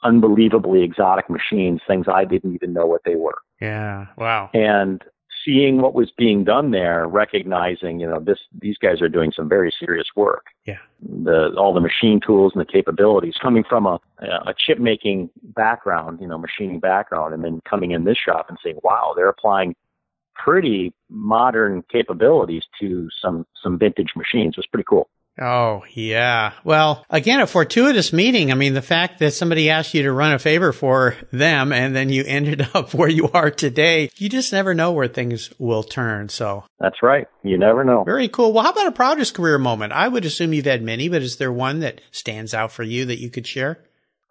unbelievably 0.04 0.84
exotic 0.84 1.28
machines, 1.28 1.80
things 1.88 2.06
I 2.06 2.24
didn't 2.24 2.54
even 2.54 2.72
know 2.72 2.86
what 2.86 3.02
they 3.04 3.16
were. 3.16 3.38
Yeah. 3.60 4.06
Wow. 4.16 4.50
And 4.54 5.02
seeing 5.44 5.80
what 5.80 5.94
was 5.94 6.10
being 6.16 6.44
done 6.44 6.70
there, 6.70 7.06
recognizing, 7.06 8.00
you 8.00 8.06
know, 8.06 8.20
this, 8.20 8.38
these 8.60 8.76
guys 8.78 9.00
are 9.00 9.08
doing 9.08 9.32
some 9.34 9.48
very 9.48 9.72
serious 9.78 10.06
work. 10.16 10.46
Yeah. 10.66 10.78
The, 11.02 11.54
all 11.56 11.72
the 11.72 11.80
machine 11.80 12.20
tools 12.24 12.52
and 12.54 12.60
the 12.60 12.70
capabilities 12.70 13.34
coming 13.40 13.64
from 13.68 13.86
a, 13.86 13.98
a 14.20 14.54
chip 14.58 14.78
making 14.78 15.30
background, 15.42 16.20
you 16.20 16.26
know, 16.26 16.38
machining 16.38 16.80
background, 16.80 17.34
and 17.34 17.42
then 17.44 17.60
coming 17.68 17.92
in 17.92 18.04
this 18.04 18.18
shop 18.18 18.46
and 18.48 18.58
saying, 18.62 18.78
wow, 18.82 19.12
they're 19.16 19.28
applying 19.28 19.74
pretty 20.34 20.92
modern 21.08 21.82
capabilities 21.90 22.64
to 22.80 23.08
some, 23.20 23.46
some 23.62 23.78
vintage 23.78 24.12
machines. 24.16 24.54
It 24.54 24.58
was 24.58 24.66
pretty 24.66 24.86
cool. 24.88 25.08
Oh, 25.38 25.84
yeah. 25.94 26.52
Well, 26.64 27.04
again, 27.08 27.40
a 27.40 27.46
fortuitous 27.46 28.12
meeting. 28.12 28.50
I 28.50 28.54
mean, 28.54 28.74
the 28.74 28.82
fact 28.82 29.20
that 29.20 29.32
somebody 29.32 29.70
asked 29.70 29.94
you 29.94 30.02
to 30.02 30.12
run 30.12 30.32
a 30.32 30.38
favor 30.38 30.72
for 30.72 31.16
them 31.32 31.72
and 31.72 31.96
then 31.96 32.10
you 32.10 32.24
ended 32.26 32.68
up 32.74 32.92
where 32.92 33.08
you 33.08 33.30
are 33.32 33.50
today, 33.50 34.10
you 34.16 34.28
just 34.28 34.52
never 34.52 34.74
know 34.74 34.92
where 34.92 35.08
things 35.08 35.50
will 35.58 35.82
turn. 35.82 36.28
So 36.28 36.64
that's 36.78 37.02
right. 37.02 37.26
You 37.42 37.56
never 37.56 37.84
know. 37.84 38.04
Very 38.04 38.28
cool. 38.28 38.52
Well, 38.52 38.64
how 38.64 38.70
about 38.70 38.88
a 38.88 38.92
proudest 38.92 39.34
career 39.34 39.58
moment? 39.58 39.92
I 39.92 40.08
would 40.08 40.24
assume 40.24 40.52
you've 40.52 40.66
had 40.66 40.82
many, 40.82 41.08
but 41.08 41.22
is 41.22 41.36
there 41.36 41.52
one 41.52 41.80
that 41.80 42.00
stands 42.10 42.52
out 42.52 42.72
for 42.72 42.82
you 42.82 43.06
that 43.06 43.20
you 43.20 43.30
could 43.30 43.46
share? 43.46 43.78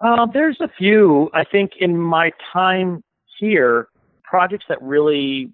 Uh, 0.01 0.27
there's 0.31 0.59
a 0.61 0.69
few. 0.77 1.29
I 1.33 1.43
think 1.43 1.71
in 1.79 1.97
my 1.97 2.31
time 2.53 3.03
here, 3.39 3.87
projects 4.23 4.65
that 4.69 4.81
really 4.81 5.51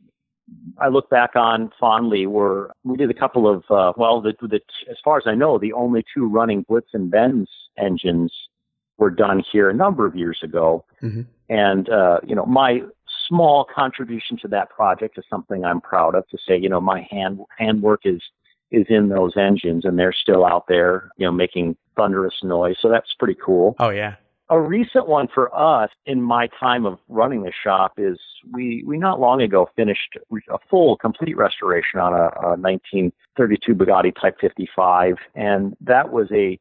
I 0.79 0.89
look 0.89 1.09
back 1.09 1.35
on 1.35 1.71
fondly 1.79 2.27
were 2.27 2.71
we 2.83 2.97
did 2.97 3.09
a 3.09 3.13
couple 3.13 3.47
of 3.47 3.63
uh, 3.69 3.93
well 3.97 4.21
the, 4.21 4.33
the 4.41 4.59
as 4.89 4.97
far 5.03 5.17
as 5.17 5.23
I 5.25 5.33
know 5.33 5.57
the 5.57 5.73
only 5.73 6.03
two 6.13 6.27
running 6.27 6.65
Blitzen 6.65 7.09
Benz 7.09 7.49
engines 7.77 8.31
were 8.97 9.09
done 9.09 9.43
here 9.51 9.69
a 9.69 9.73
number 9.73 10.05
of 10.05 10.15
years 10.15 10.39
ago, 10.43 10.85
mm-hmm. 11.01 11.21
and 11.49 11.89
uh, 11.89 12.19
you 12.25 12.35
know 12.35 12.45
my 12.45 12.81
small 13.27 13.65
contribution 13.73 14.37
to 14.37 14.47
that 14.49 14.69
project 14.69 15.17
is 15.17 15.25
something 15.29 15.65
I'm 15.65 15.81
proud 15.81 16.15
of 16.15 16.27
to 16.29 16.37
say 16.47 16.57
you 16.57 16.69
know 16.69 16.81
my 16.81 17.07
hand 17.09 17.39
handwork 17.57 18.01
is 18.05 18.21
is 18.71 18.85
in 18.89 19.09
those 19.09 19.37
engines 19.37 19.85
and 19.85 19.97
they're 19.97 20.13
still 20.13 20.45
out 20.45 20.65
there 20.67 21.09
you 21.17 21.25
know 21.25 21.31
making 21.31 21.77
thunderous 21.95 22.35
noise 22.43 22.75
so 22.81 22.89
that's 22.89 23.13
pretty 23.17 23.37
cool. 23.43 23.75
Oh 23.79 23.89
yeah. 23.89 24.15
A 24.49 24.59
recent 24.59 25.07
one 25.07 25.27
for 25.33 25.49
us 25.57 25.89
in 26.05 26.21
my 26.21 26.47
time 26.59 26.85
of 26.85 26.99
running 27.09 27.41
the 27.41 27.51
shop 27.63 27.93
is 27.97 28.19
we, 28.51 28.83
we 28.85 28.97
not 28.97 29.19
long 29.19 29.41
ago 29.41 29.67
finished 29.75 30.17
a 30.49 30.57
full, 30.69 30.97
complete 30.97 31.35
restoration 31.35 31.99
on 31.99 32.13
a, 32.13 32.25
a 32.25 32.49
1932 32.55 33.73
Bugatti 33.73 34.13
Type 34.21 34.37
55. 34.39 35.15
And 35.33 35.75
that 35.81 36.11
was 36.11 36.27
a 36.31 36.59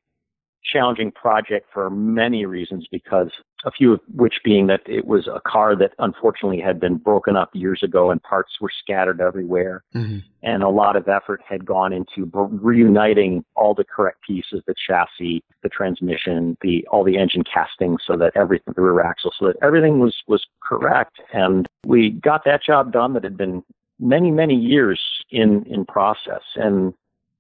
challenging 0.65 1.13
project 1.13 1.67
for 1.75 1.91
many 1.91 2.47
reasons 2.47 2.87
because 2.91 3.31
a 3.65 3.71
few 3.71 3.93
of 3.93 4.01
which 4.15 4.35
being 4.45 4.67
that 4.67 4.83
it 4.87 5.07
was 5.07 5.27
a 5.27 5.41
car 5.41 5.75
that 5.77 5.93
unfortunately 5.99 6.61
had 6.61 6.79
been 6.79 6.97
broken 6.97 7.37
up 7.37 7.51
years 7.55 7.83
ago 7.83 8.11
and 8.11 8.23
parts 8.23 8.53
were 8.61 8.71
scattered 8.83 9.21
everywhere. 9.21 9.83
Mm-hmm. 9.95 10.19
And 10.43 10.63
a 10.63 10.69
lot 10.69 10.97
of 10.97 11.09
effort 11.09 11.41
had 11.49 11.65
gone 11.65 11.93
into 11.93 12.31
reuniting 12.33 13.45
all 13.57 13.75
the 13.75 13.85
correct 13.85 14.21
pieces, 14.23 14.63
the 14.67 14.75
chassis, 14.75 15.43
the 15.63 15.71
transmission, 15.71 16.59
the, 16.61 16.87
all 16.91 17.05
the 17.05 17.17
engine 17.17 17.45
castings 17.45 18.03
so 18.07 18.17
that 18.19 18.33
everything, 18.37 18.75
the 18.77 18.83
rear 18.83 19.01
axle, 19.01 19.33
so 19.39 19.47
that 19.47 19.57
everything 19.63 19.99
was, 19.99 20.15
was 20.29 20.47
correct. 20.63 21.21
And 21.33 21.67
we 21.87 22.11
got 22.11 22.45
that 22.45 22.63
job 22.63 22.93
done 22.93 23.15
that 23.15 23.25
had 23.25 23.39
been 23.39 23.63
many, 23.99 24.31
many 24.31 24.55
years 24.55 25.01
in, 25.31 25.65
in 25.65 25.87
process. 25.87 26.43
And 26.57 26.93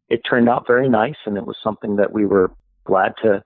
it 0.08 0.22
turned 0.28 0.48
out 0.48 0.66
very 0.66 0.88
nice 0.88 1.16
and 1.26 1.36
it 1.36 1.46
was 1.46 1.56
something 1.62 1.96
that 1.96 2.12
we 2.12 2.24
were 2.24 2.50
glad 2.84 3.14
to 3.22 3.42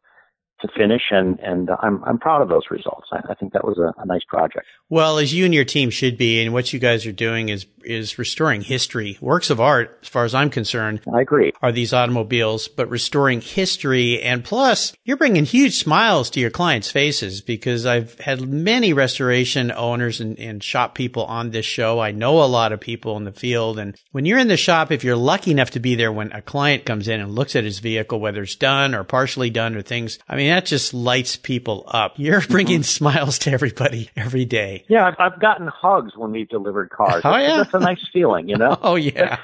to 0.61 0.69
finish, 0.77 1.03
and 1.11 1.39
and 1.41 1.71
I'm 1.81 2.03
I'm 2.05 2.19
proud 2.19 2.43
of 2.43 2.49
those 2.49 2.65
results. 2.71 3.09
I, 3.13 3.21
I 3.31 3.35
think 3.35 3.53
that 3.53 3.65
was 3.65 3.79
a, 3.79 3.95
a, 4.01 4.07
nice 4.07 4.25
project. 4.27 4.67
Well, 4.89 5.19
as 5.19 5.33
you 5.33 5.45
and 5.45 5.55
your 5.55 5.65
team 5.65 5.91
should 5.91 6.19
be, 6.19 6.43
and 6.43 6.53
what 6.53 6.73
you 6.73 6.79
guys 6.79 7.07
are 7.07 7.13
doing 7.13 7.49
is 7.49 7.67
is 7.85 8.19
restoring 8.19 8.63
history, 8.63 9.17
works 9.21 9.51
of 9.51 9.61
art, 9.61 9.99
as 10.03 10.09
far 10.09 10.25
as 10.25 10.35
I'm 10.35 10.51
concerned. 10.51 11.01
I 11.13 11.21
agree. 11.21 11.53
Are 11.63 11.73
these 11.73 11.93
automobiles, 11.93 12.69
but 12.69 12.91
restoring 12.91 13.41
history, 13.41 14.21
and 14.21 14.45
plus 14.45 14.93
you're 15.05 15.17
bringing 15.17 15.45
huge 15.45 15.79
smiles 15.79 16.29
to 16.31 16.41
your 16.41 16.51
clients' 16.51 16.91
faces 16.91 17.41
because 17.41 17.87
I've 17.87 18.19
had 18.19 18.41
many 18.41 18.93
restoration 18.93 19.71
owners 19.71 20.21
and, 20.21 20.39
and 20.39 20.63
shop 20.63 20.95
people 20.95 21.25
on 21.25 21.51
this 21.51 21.67
show. 21.67 22.01
I 22.01 22.11
know 22.11 22.43
a 22.43 22.47
lot 22.47 22.73
of 22.73 22.81
people 22.81 23.17
in 23.17 23.25
the 23.25 23.33
field, 23.33 23.79
and 23.79 23.97
when 24.11 24.25
you're 24.25 24.39
in 24.39 24.49
the 24.49 24.57
shop, 24.57 24.91
if 24.91 25.05
you're 25.05 25.17
lucky 25.17 25.51
enough 25.51 25.71
to 25.71 25.81
be 25.81 25.95
there 25.95 26.13
when 26.13 26.33
a 26.33 26.43
client 26.43 26.85
comes 26.85 27.07
in 27.07 27.21
and 27.21 27.35
looks 27.35 27.55
at 27.55 27.65
his 27.65 27.79
vehicle, 27.79 28.19
whether 28.19 28.43
it's 28.43 28.57
done 28.57 28.95
or 28.95 29.05
partially 29.05 29.51
done 29.51 29.77
or 29.77 29.83
things, 29.83 30.19
I 30.29 30.37
mean 30.37 30.48
mean, 30.49 30.57
that 30.57 30.67
just 30.67 30.95
lights 30.95 31.37
people 31.37 31.85
up. 31.87 32.15
You're 32.17 32.41
bringing 32.41 32.81
mm-hmm. 32.81 32.83
smiles 32.83 33.39
to 33.41 33.51
everybody 33.51 34.11
every 34.17 34.45
day. 34.45 34.85
Yeah, 34.89 35.07
I've, 35.07 35.17
I've 35.19 35.41
gotten 35.41 35.69
hugs 35.69 36.13
when 36.17 36.33
we've 36.33 36.49
delivered 36.49 36.91
cars. 36.91 37.23
Oh, 37.25 37.37
yeah. 37.37 37.59
That's 37.59 37.75
a 37.75 37.81
nice 37.81 38.07
feeling, 38.13 38.49
you 38.49 38.57
know? 38.57 38.77
oh, 38.83 38.97
yeah. 38.97 39.39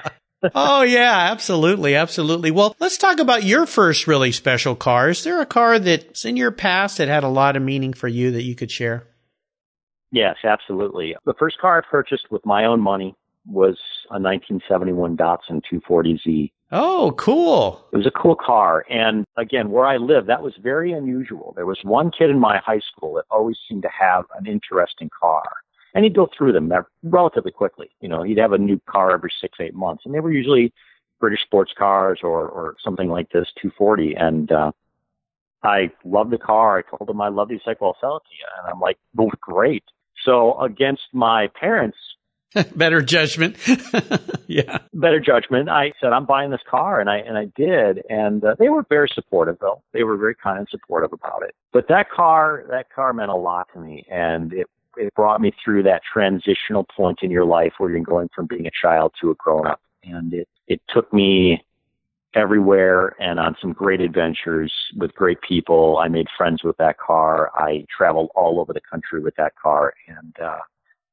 oh 0.53 0.81
yeah, 0.81 1.31
absolutely, 1.31 1.95
absolutely. 1.95 2.51
Well, 2.51 2.75
let's 2.79 2.97
talk 2.97 3.19
about 3.19 3.43
your 3.43 3.65
first 3.65 4.07
really 4.07 4.31
special 4.31 4.75
car. 4.75 5.09
Is 5.09 5.23
there 5.23 5.41
a 5.41 5.45
car 5.45 5.79
that's 5.79 6.25
in 6.25 6.37
your 6.37 6.51
past 6.51 6.97
that 6.97 7.07
had 7.07 7.23
a 7.23 7.29
lot 7.29 7.55
of 7.55 7.63
meaning 7.63 7.93
for 7.93 8.07
you 8.07 8.31
that 8.31 8.43
you 8.43 8.55
could 8.55 8.71
share? 8.71 9.07
Yes, 10.11 10.35
absolutely. 10.43 11.15
The 11.25 11.33
first 11.37 11.57
car 11.59 11.79
I 11.79 11.89
purchased 11.89 12.31
with 12.31 12.45
my 12.45 12.65
own 12.65 12.79
money 12.79 13.15
was 13.47 13.77
a 14.09 14.19
1971 14.19 15.17
Datsun 15.17 15.61
240Z. 15.71 16.51
Oh, 16.71 17.13
cool. 17.17 17.85
It 17.93 17.97
was 17.97 18.07
a 18.07 18.11
cool 18.11 18.35
car. 18.35 18.85
And 18.89 19.25
again, 19.37 19.69
where 19.69 19.85
I 19.85 19.97
live, 19.97 20.25
that 20.25 20.41
was 20.41 20.53
very 20.61 20.91
unusual. 20.91 21.53
There 21.55 21.65
was 21.65 21.79
one 21.83 22.11
kid 22.11 22.29
in 22.29 22.39
my 22.39 22.57
high 22.57 22.79
school 22.79 23.13
that 23.15 23.25
always 23.29 23.57
seemed 23.69 23.83
to 23.83 23.89
have 23.89 24.25
an 24.37 24.47
interesting 24.47 25.09
car. 25.17 25.43
And 25.93 26.03
he'd 26.03 26.15
go 26.15 26.27
through 26.35 26.51
them 26.53 26.71
relatively 27.03 27.51
quickly. 27.51 27.91
You 28.01 28.09
know, 28.09 28.23
he'd 28.23 28.39
have 28.39 28.51
a 28.51 28.57
new 28.57 28.81
car 28.89 29.13
every 29.13 29.31
six, 29.39 29.59
eight 29.61 29.75
months. 29.75 30.03
And 30.05 30.13
they 30.13 30.19
were 30.19 30.31
usually 30.31 30.73
British 31.19 31.43
sports 31.43 31.71
cars 31.77 32.19
or, 32.23 32.47
or 32.47 32.75
something 32.83 33.09
like 33.09 33.29
this, 33.29 33.47
240. 33.61 34.15
And, 34.15 34.51
uh, 34.51 34.71
I 35.63 35.91
loved 36.03 36.31
the 36.31 36.37
car. 36.37 36.77
I 36.77 36.97
told 36.97 37.09
him 37.09 37.21
I 37.21 37.29
loved 37.29 37.51
it. 37.51 37.55
He's 37.55 37.67
like, 37.67 37.81
well, 37.81 37.97
sell 37.99 38.17
it 38.17 38.23
to 38.29 38.35
you. 38.35 38.45
And 38.61 38.71
I'm 38.71 38.79
like, 38.79 38.97
well, 39.15 39.31
great. 39.41 39.83
So 40.23 40.59
against 40.61 41.03
my 41.11 41.47
parents' 41.59 41.97
better 42.75 43.01
judgment. 43.01 43.57
yeah. 44.47 44.79
Better 44.93 45.19
judgment. 45.19 45.69
I 45.69 45.93
said, 45.99 46.13
I'm 46.13 46.25
buying 46.25 46.51
this 46.51 46.61
car. 46.69 46.99
And 46.99 47.09
I, 47.09 47.17
and 47.17 47.37
I 47.37 47.45
did. 47.55 48.03
And 48.09 48.43
uh, 48.43 48.55
they 48.57 48.69
were 48.69 48.85
very 48.87 49.09
supportive 49.13 49.57
though. 49.59 49.81
They 49.93 50.03
were 50.03 50.17
very 50.17 50.35
kind 50.35 50.59
and 50.59 50.67
supportive 50.69 51.11
about 51.13 51.43
it. 51.43 51.55
But 51.73 51.87
that 51.89 52.09
car, 52.09 52.65
that 52.69 52.89
car 52.89 53.13
meant 53.13 53.31
a 53.31 53.35
lot 53.35 53.67
to 53.73 53.79
me. 53.79 54.05
And 54.09 54.53
it, 54.53 54.67
it 54.97 55.13
brought 55.15 55.41
me 55.41 55.51
through 55.63 55.83
that 55.83 56.01
transitional 56.11 56.85
point 56.95 57.19
in 57.21 57.31
your 57.31 57.45
life 57.45 57.73
where 57.77 57.89
you're 57.89 57.99
going 57.99 58.29
from 58.33 58.47
being 58.47 58.65
a 58.65 58.71
child 58.71 59.13
to 59.21 59.31
a 59.31 59.35
grown 59.35 59.67
up. 59.67 59.81
And 60.03 60.33
it, 60.33 60.47
it 60.67 60.81
took 60.93 61.11
me 61.11 61.65
everywhere 62.33 63.15
and 63.19 63.39
on 63.39 63.55
some 63.61 63.73
great 63.73 64.01
adventures 64.01 64.71
with 64.97 65.13
great 65.15 65.41
people. 65.41 65.97
I 65.97 66.07
made 66.07 66.27
friends 66.37 66.63
with 66.63 66.77
that 66.77 66.97
car. 66.97 67.51
I 67.55 67.85
traveled 67.95 68.29
all 68.35 68.59
over 68.59 68.73
the 68.73 68.81
country 68.81 69.21
with 69.21 69.35
that 69.35 69.55
car 69.55 69.93
and, 70.07 70.35
uh, 70.41 70.59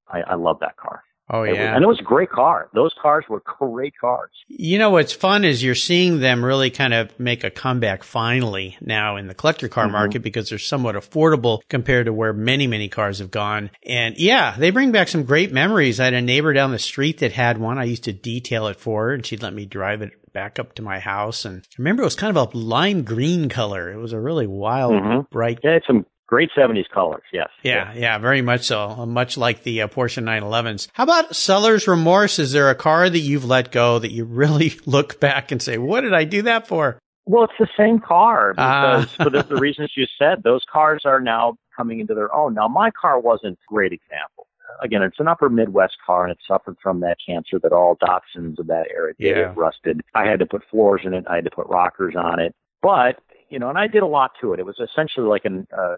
I, 0.09 0.21
I 0.23 0.35
love 0.35 0.59
that 0.61 0.77
car. 0.77 1.03
Oh 1.33 1.45
yeah, 1.45 1.51
it 1.51 1.53
was, 1.53 1.75
and 1.75 1.85
it 1.85 1.87
was 1.87 2.01
a 2.01 2.05
great 2.05 2.31
car. 2.31 2.69
Those 2.75 2.95
cars 3.01 3.25
were 3.29 3.41
great 3.41 3.95
cars. 3.99 4.31
You 4.49 4.79
know 4.79 4.91
what's 4.91 5.15
fun 5.15 5.45
is 5.45 5.63
you're 5.63 5.75
seeing 5.75 6.21
them 6.21 6.45
really 6.45 6.71
kind 6.71 6.93
of 6.93 7.19
make 7.19 7.43
a 7.43 7.51
comeback 7.51 8.05
finally 8.05 8.77
now 8.83 9.17
in 9.17 9.29
the 9.29 9.35
collector 9.35 9.69
car 9.69 9.85
mm-hmm. 9.85 9.93
market 9.93 10.23
because 10.23 10.51
they're 10.51 10.59
somewhat 10.59 10.95
affordable 10.95 11.61
compared 11.69 12.07
to 12.07 12.13
where 12.13 12.35
many 12.35 12.67
many 12.67 12.89
cars 12.89 13.19
have 13.19 13.31
gone. 13.31 13.71
And 13.87 14.19
yeah, 14.19 14.55
they 14.59 14.71
bring 14.71 14.93
back 14.93 15.09
some 15.09 15.25
great 15.25 15.53
memories. 15.53 16.01
I 16.01 16.05
had 16.05 16.15
a 16.15 16.21
neighbor 16.21 16.53
down 16.53 16.71
the 16.71 16.79
street 16.79 17.19
that 17.19 17.33
had 17.33 17.57
one. 17.57 17.79
I 17.79 17.85
used 17.85 18.05
to 18.05 18.13
detail 18.13 18.67
it 18.67 18.79
for 18.79 19.07
her, 19.07 19.15
and 19.15 19.25
she'd 19.25 19.43
let 19.43 19.55
me 19.55 19.65
drive 19.65 20.03
it 20.03 20.13
back 20.33 20.59
up 20.59 20.75
to 20.75 20.83
my 20.83 20.99
house. 20.99 21.45
And 21.45 21.63
I 21.63 21.75
remember 21.79 22.03
it 22.03 22.07
was 22.07 22.17
kind 22.17 22.37
of 22.37 22.55
a 22.55 22.57
lime 22.57 23.05
green 23.05 23.49
color. 23.49 23.91
It 23.91 23.99
was 23.99 24.13
a 24.13 24.21
really 24.21 24.47
wild, 24.47 24.95
mm-hmm. 24.95 25.21
bright. 25.31 25.61
Yeah, 25.63 25.73
it's 25.73 25.87
some 25.87 26.07
Great 26.33 26.49
70s 26.57 26.89
colors, 26.89 27.25
yes. 27.31 27.51
Yeah, 27.63 27.93
yeah, 27.93 28.17
very 28.17 28.41
much 28.41 28.63
so. 28.63 29.05
Much 29.05 29.37
like 29.37 29.65
the 29.65 29.83
uh, 29.83 29.89
Porsche 29.89 30.25
911s. 30.25 30.89
How 30.95 31.05
about 31.05 31.37
seller's 31.37 31.87
remorse? 31.87 32.39
Is 32.39 32.53
there 32.53 32.71
a 32.71 32.75
car 32.75 33.11
that 33.11 33.19
you've 33.19 33.45
let 33.45 33.71
go 33.71 33.99
that 33.99 34.13
you 34.13 34.25
really 34.25 34.73
look 34.87 35.21
back 35.21 35.53
and 35.53 35.61
say, 35.61 35.77
what 35.77 36.01
did 36.01 36.15
I 36.15 36.25
do 36.25 36.41
that 36.41 36.67
for? 36.67 36.99
Well, 37.27 37.45
it's 37.45 37.53
the 37.59 37.69
same 37.77 37.99
car 37.99 38.55
ah. 38.57 39.01
because 39.01 39.21
uh. 39.21 39.25
for 39.25 39.29
the, 39.29 39.43
the 39.43 39.61
reasons 39.61 39.93
you 39.95 40.07
said, 40.19 40.43
those 40.43 40.63
cars 40.73 41.03
are 41.05 41.21
now 41.21 41.57
coming 41.77 42.01
into 42.01 42.15
their 42.15 42.35
own. 42.35 42.55
Now, 42.55 42.67
my 42.67 42.91
car 42.99 43.21
wasn't 43.21 43.59
a 43.59 43.69
great 43.69 43.93
example. 43.93 44.47
Again, 44.83 45.03
it's 45.03 45.21
an 45.21 45.29
upper 45.29 45.51
Midwest 45.51 45.99
car 46.07 46.25
and 46.25 46.33
it 46.33 46.39
suffered 46.49 46.79
from 46.83 47.01
that 47.01 47.19
cancer 47.29 47.59
that 47.63 47.75
all 47.75 47.97
Datsuns 47.97 48.59
of 48.59 48.69
that 48.69 48.87
era 48.91 49.13
did. 49.19 49.37
Yeah. 49.37 49.51
It 49.51 49.55
rusted. 49.59 50.01
I 50.15 50.27
had 50.27 50.39
to 50.39 50.47
put 50.47 50.63
floors 50.71 51.03
in 51.05 51.13
it. 51.13 51.27
I 51.29 51.35
had 51.35 51.45
to 51.45 51.51
put 51.51 51.67
rockers 51.67 52.15
on 52.17 52.41
it. 52.41 52.55
But 52.81 53.21
you 53.53 53.59
know, 53.59 53.69
and 53.69 53.77
I 53.77 53.87
did 53.87 54.03
a 54.03 54.07
lot 54.07 54.33
to 54.41 54.55
it. 54.55 54.61
It 54.61 54.65
was 54.65 54.81
essentially 54.81 55.27
like 55.27 55.45
an 55.45 55.67
uh, 55.77 55.97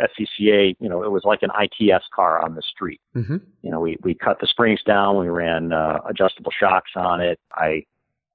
SCCA, 0.00 0.76
you 0.78 0.88
know, 0.88 1.02
it 1.02 1.10
was 1.10 1.22
like 1.24 1.40
an 1.42 1.50
ITS 1.60 2.04
car 2.14 2.42
on 2.42 2.54
the 2.54 2.62
street. 2.62 3.00
Mm-hmm. 3.16 3.38
You 3.62 3.70
know, 3.72 3.80
we 3.80 3.96
we 4.02 4.14
cut 4.14 4.38
the 4.40 4.46
springs 4.46 4.80
down, 4.86 5.18
we 5.18 5.28
ran 5.28 5.72
uh, 5.72 5.98
adjustable 6.08 6.52
shocks 6.56 6.92
on 6.94 7.20
it. 7.20 7.40
I 7.52 7.84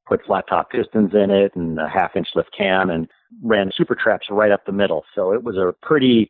put 0.05 0.25
flat 0.25 0.45
top 0.49 0.69
pistons 0.69 1.13
in 1.13 1.31
it 1.31 1.55
and 1.55 1.79
a 1.79 1.87
half 1.87 2.15
inch 2.17 2.27
lift 2.35 2.49
cam 2.55 2.89
and 2.89 3.07
ran 3.41 3.71
super 3.73 3.95
traps 3.95 4.27
right 4.29 4.51
up 4.51 4.65
the 4.65 4.71
middle. 4.73 5.05
So 5.15 5.31
it 5.31 5.43
was 5.43 5.55
a 5.55 5.73
pretty 5.81 6.29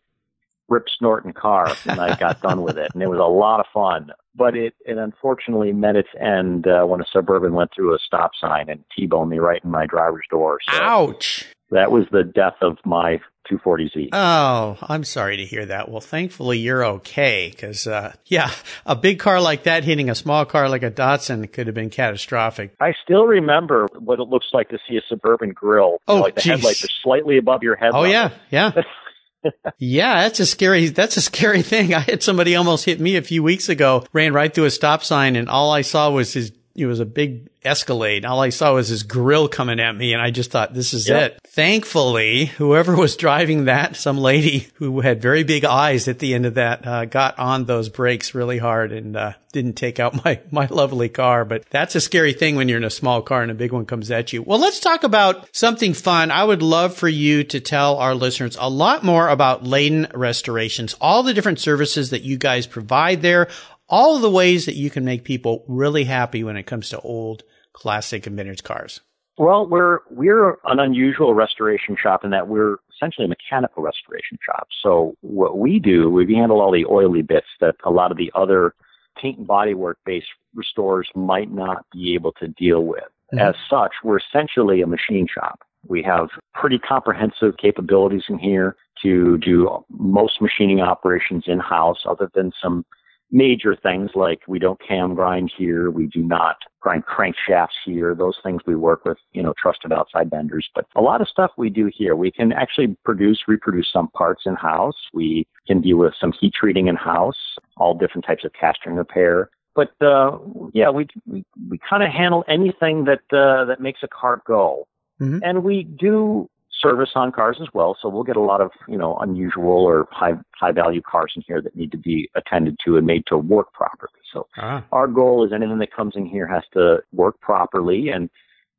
rip 0.69 0.85
snorting 0.95 1.33
car 1.33 1.73
when 1.85 1.99
I 1.99 2.15
got 2.17 2.41
done 2.41 2.61
with 2.61 2.77
it, 2.77 2.91
and 2.93 3.01
it 3.01 3.09
was 3.09 3.19
a 3.19 3.23
lot 3.23 3.59
of 3.59 3.65
fun. 3.73 4.11
But 4.35 4.55
it 4.55 4.75
it 4.85 4.99
unfortunately 4.99 5.73
met 5.73 5.95
its 5.95 6.09
end 6.21 6.67
uh, 6.67 6.85
when 6.85 7.01
a 7.01 7.05
suburban 7.11 7.53
went 7.53 7.71
through 7.73 7.95
a 7.95 7.99
stop 7.99 8.31
sign 8.39 8.69
and 8.69 8.83
t-boned 8.95 9.31
me 9.31 9.39
right 9.39 9.63
in 9.63 9.71
my 9.71 9.87
driver's 9.87 10.25
door. 10.29 10.59
So 10.69 10.77
Ouch! 10.79 11.47
That 11.71 11.91
was 11.91 12.05
the 12.11 12.23
death 12.23 12.55
of 12.61 12.77
my 12.85 13.19
240Z. 13.51 14.09
Oh, 14.13 14.77
I'm 14.81 15.03
sorry 15.03 15.37
to 15.37 15.45
hear 15.45 15.65
that. 15.65 15.89
Well, 15.89 16.01
thankfully 16.01 16.59
you're 16.59 16.85
okay 16.85 17.49
because, 17.51 17.87
uh, 17.87 18.13
yeah, 18.25 18.51
a 18.85 18.95
big 18.95 19.19
car 19.19 19.41
like 19.41 19.63
that 19.63 19.83
hitting 19.83 20.09
a 20.09 20.15
small 20.15 20.45
car 20.45 20.69
like 20.69 20.83
a 20.83 20.91
Datsun 20.91 21.51
could 21.51 21.67
have 21.67 21.75
been 21.75 21.89
catastrophic. 21.89 22.75
I 22.79 22.93
still 23.03 23.25
remember 23.25 23.87
what 23.97 24.19
it 24.19 24.27
looks 24.27 24.47
like 24.53 24.69
to 24.69 24.79
see 24.87 24.97
a 24.97 25.01
suburban 25.07 25.51
grill. 25.51 25.97
Oh, 26.07 26.17
know, 26.17 26.21
like 26.21 26.35
the 26.35 26.41
geez. 26.41 26.51
headlights 26.51 26.83
are 26.83 26.89
slightly 27.03 27.37
above 27.37 27.63
your 27.63 27.75
head. 27.75 27.91
Oh, 27.93 28.03
yeah, 28.03 28.31
yeah. 28.51 28.71
yeah, 29.77 30.23
that's 30.23 30.39
a 30.39 30.45
scary, 30.45 30.87
that's 30.87 31.17
a 31.17 31.21
scary 31.21 31.61
thing. 31.61 31.93
I 31.93 31.99
had 31.99 32.23
somebody 32.23 32.55
almost 32.55 32.85
hit 32.85 32.99
me 32.99 33.15
a 33.15 33.21
few 33.21 33.43
weeks 33.43 33.69
ago, 33.69 34.05
ran 34.13 34.33
right 34.33 34.53
through 34.53 34.65
a 34.65 34.71
stop 34.71 35.03
sign 35.03 35.35
and 35.35 35.49
all 35.49 35.71
I 35.71 35.81
saw 35.81 36.09
was 36.09 36.33
his 36.33 36.51
it 36.77 36.85
was 36.85 36.99
a 36.99 37.05
big 37.05 37.49
Escalade. 37.65 38.23
All 38.23 38.39
I 38.39 38.49
saw 38.49 38.75
was 38.75 38.87
his 38.87 39.03
grill 39.03 39.47
coming 39.47 39.79
at 39.79 39.95
me 39.95 40.13
and 40.13 40.21
I 40.21 40.31
just 40.31 40.51
thought, 40.51 40.73
this 40.73 40.93
is 40.93 41.09
yep. 41.09 41.33
it. 41.33 41.39
Thankfully, 41.47 42.45
whoever 42.45 42.95
was 42.95 43.17
driving 43.17 43.65
that, 43.65 43.95
some 43.95 44.17
lady 44.17 44.69
who 44.75 45.01
had 45.01 45.21
very 45.21 45.43
big 45.43 45.65
eyes 45.65 46.07
at 46.07 46.19
the 46.19 46.33
end 46.33 46.45
of 46.45 46.53
that, 46.53 46.85
uh, 46.87 47.05
got 47.05 47.37
on 47.39 47.65
those 47.65 47.89
brakes 47.89 48.35
really 48.35 48.59
hard 48.59 48.91
and, 48.91 49.17
uh, 49.17 49.33
didn't 49.51 49.73
take 49.73 49.99
out 49.99 50.23
my, 50.23 50.39
my 50.51 50.67
lovely 50.67 51.09
car. 51.09 51.45
But 51.45 51.65
that's 51.69 51.95
a 51.95 52.01
scary 52.01 52.33
thing 52.33 52.55
when 52.55 52.69
you're 52.69 52.77
in 52.77 52.83
a 52.83 52.91
small 52.91 53.23
car 53.23 53.41
and 53.41 53.51
a 53.51 53.55
big 53.55 53.71
one 53.71 53.85
comes 53.85 54.11
at 54.11 54.31
you. 54.31 54.43
Well, 54.43 54.59
let's 54.59 54.79
talk 54.79 55.03
about 55.03 55.49
something 55.51 55.93
fun. 55.95 56.29
I 56.29 56.43
would 56.43 56.61
love 56.61 56.95
for 56.95 57.09
you 57.09 57.43
to 57.45 57.59
tell 57.59 57.97
our 57.97 58.13
listeners 58.13 58.55
a 58.59 58.69
lot 58.69 59.03
more 59.03 59.27
about 59.27 59.63
Layden 59.63 60.09
Restorations, 60.13 60.95
all 61.01 61.23
the 61.23 61.33
different 61.33 61.59
services 61.59 62.11
that 62.11 62.21
you 62.21 62.37
guys 62.37 62.67
provide 62.67 63.23
there, 63.23 63.49
all 63.89 64.15
of 64.15 64.21
the 64.21 64.29
ways 64.29 64.65
that 64.65 64.75
you 64.75 64.89
can 64.89 65.05
make 65.05 65.23
people 65.23 65.63
really 65.67 66.03
happy 66.03 66.43
when 66.43 66.57
it 66.57 66.63
comes 66.63 66.89
to 66.89 66.99
old 66.99 67.43
classic 67.73 68.27
and 68.27 68.35
vintage 68.35 68.63
cars. 68.63 69.01
Well, 69.37 69.67
we're 69.67 69.99
we're 70.09 70.57
an 70.65 70.79
unusual 70.79 71.35
restoration 71.35 71.95
shop 72.01 72.23
in 72.23 72.31
that 72.31 72.47
we're 72.47 72.77
essentially 72.95 73.25
a 73.25 73.29
mechanical 73.29 73.83
restoration 73.83 74.39
shop. 74.43 74.67
So 74.81 75.15
what 75.21 75.59
we 75.59 75.79
do, 75.79 76.09
we 76.09 76.33
handle 76.33 76.59
all 76.59 76.71
the 76.71 76.85
oily 76.85 77.21
bits 77.21 77.47
that 77.61 77.75
a 77.83 77.91
lot 77.91 78.11
of 78.11 78.17
the 78.17 78.31
other 78.33 78.73
paint 79.21 79.37
and 79.37 79.47
bodywork 79.47 79.95
based 80.05 80.27
restorers 80.55 81.07
might 81.15 81.51
not 81.51 81.85
be 81.93 82.15
able 82.15 82.31
to 82.33 82.47
deal 82.47 82.83
with. 82.83 83.03
Mm-hmm. 83.33 83.39
As 83.39 83.55
such, 83.69 83.91
we're 84.03 84.19
essentially 84.19 84.81
a 84.81 84.87
machine 84.87 85.27
shop. 85.31 85.59
We 85.87 86.01
have 86.03 86.29
pretty 86.55 86.79
comprehensive 86.79 87.57
capabilities 87.61 88.23
in 88.29 88.39
here 88.39 88.75
to 89.03 89.37
do 89.37 89.85
most 89.89 90.41
machining 90.41 90.81
operations 90.81 91.43
in 91.45 91.59
house, 91.59 91.99
other 92.09 92.31
than 92.33 92.51
some 92.61 92.85
major 93.31 93.75
things 93.75 94.11
like 94.15 94.41
we 94.47 94.59
don't 94.59 94.79
cam 94.85 95.13
grind 95.15 95.51
here, 95.57 95.91
we 95.91 96.07
do 96.07 96.23
not 96.23 96.57
grind 96.79 97.03
crankshafts 97.05 97.75
here. 97.85 98.15
Those 98.15 98.37
things 98.43 98.61
we 98.65 98.75
work 98.75 99.03
with, 99.05 99.17
you 99.33 99.43
know, 99.43 99.53
trusted 99.61 99.91
outside 99.91 100.29
vendors. 100.29 100.69
But 100.73 100.85
a 100.95 101.01
lot 101.01 101.21
of 101.21 101.27
stuff 101.27 101.51
we 101.57 101.69
do 101.69 101.89
here, 101.93 102.15
we 102.15 102.31
can 102.31 102.53
actually 102.53 102.95
produce, 103.03 103.39
reproduce 103.47 103.91
some 103.91 104.07
parts 104.09 104.43
in 104.45 104.55
house. 104.55 104.95
We 105.13 105.45
can 105.67 105.81
deal 105.81 105.97
with 105.97 106.13
some 106.19 106.33
heat 106.39 106.53
treating 106.53 106.87
in 106.87 106.95
house, 106.95 107.37
all 107.75 107.97
different 107.97 108.25
types 108.25 108.45
of 108.45 108.51
casting 108.53 108.93
repair. 108.93 109.49
But 109.75 109.93
uh, 110.01 110.39
yeah, 110.73 110.89
we 110.89 111.07
we, 111.27 111.45
we 111.69 111.79
kind 111.87 112.01
of 112.01 112.09
handle 112.09 112.43
anything 112.47 113.05
that 113.05 113.21
uh, 113.31 113.65
that 113.65 113.79
makes 113.79 113.99
a 114.01 114.07
car 114.07 114.41
go. 114.47 114.87
Mm-hmm. 115.21 115.39
And 115.43 115.63
we 115.63 115.83
do 115.83 116.49
service 116.81 117.09
on 117.15 117.31
cars 117.31 117.57
as 117.61 117.67
well. 117.73 117.97
So 118.01 118.09
we'll 118.09 118.23
get 118.23 118.35
a 118.35 118.41
lot 118.41 118.61
of, 118.61 118.71
you 118.87 118.97
know, 118.97 119.17
unusual 119.17 119.83
or 119.83 120.07
high, 120.11 120.33
high 120.55 120.71
value 120.71 121.01
cars 121.01 121.33
in 121.35 121.43
here 121.47 121.61
that 121.61 121.75
need 121.75 121.91
to 121.91 121.97
be 121.97 122.29
attended 122.35 122.77
to 122.85 122.97
and 122.97 123.05
made 123.05 123.23
to 123.27 123.37
work 123.37 123.73
properly. 123.73 124.11
So 124.33 124.47
ah. 124.57 124.83
our 124.91 125.07
goal 125.07 125.45
is 125.45 125.53
anything 125.53 125.79
that 125.79 125.93
comes 125.93 126.13
in 126.15 126.25
here 126.25 126.47
has 126.47 126.63
to 126.73 126.97
work 127.13 127.39
properly. 127.41 128.09
And 128.09 128.29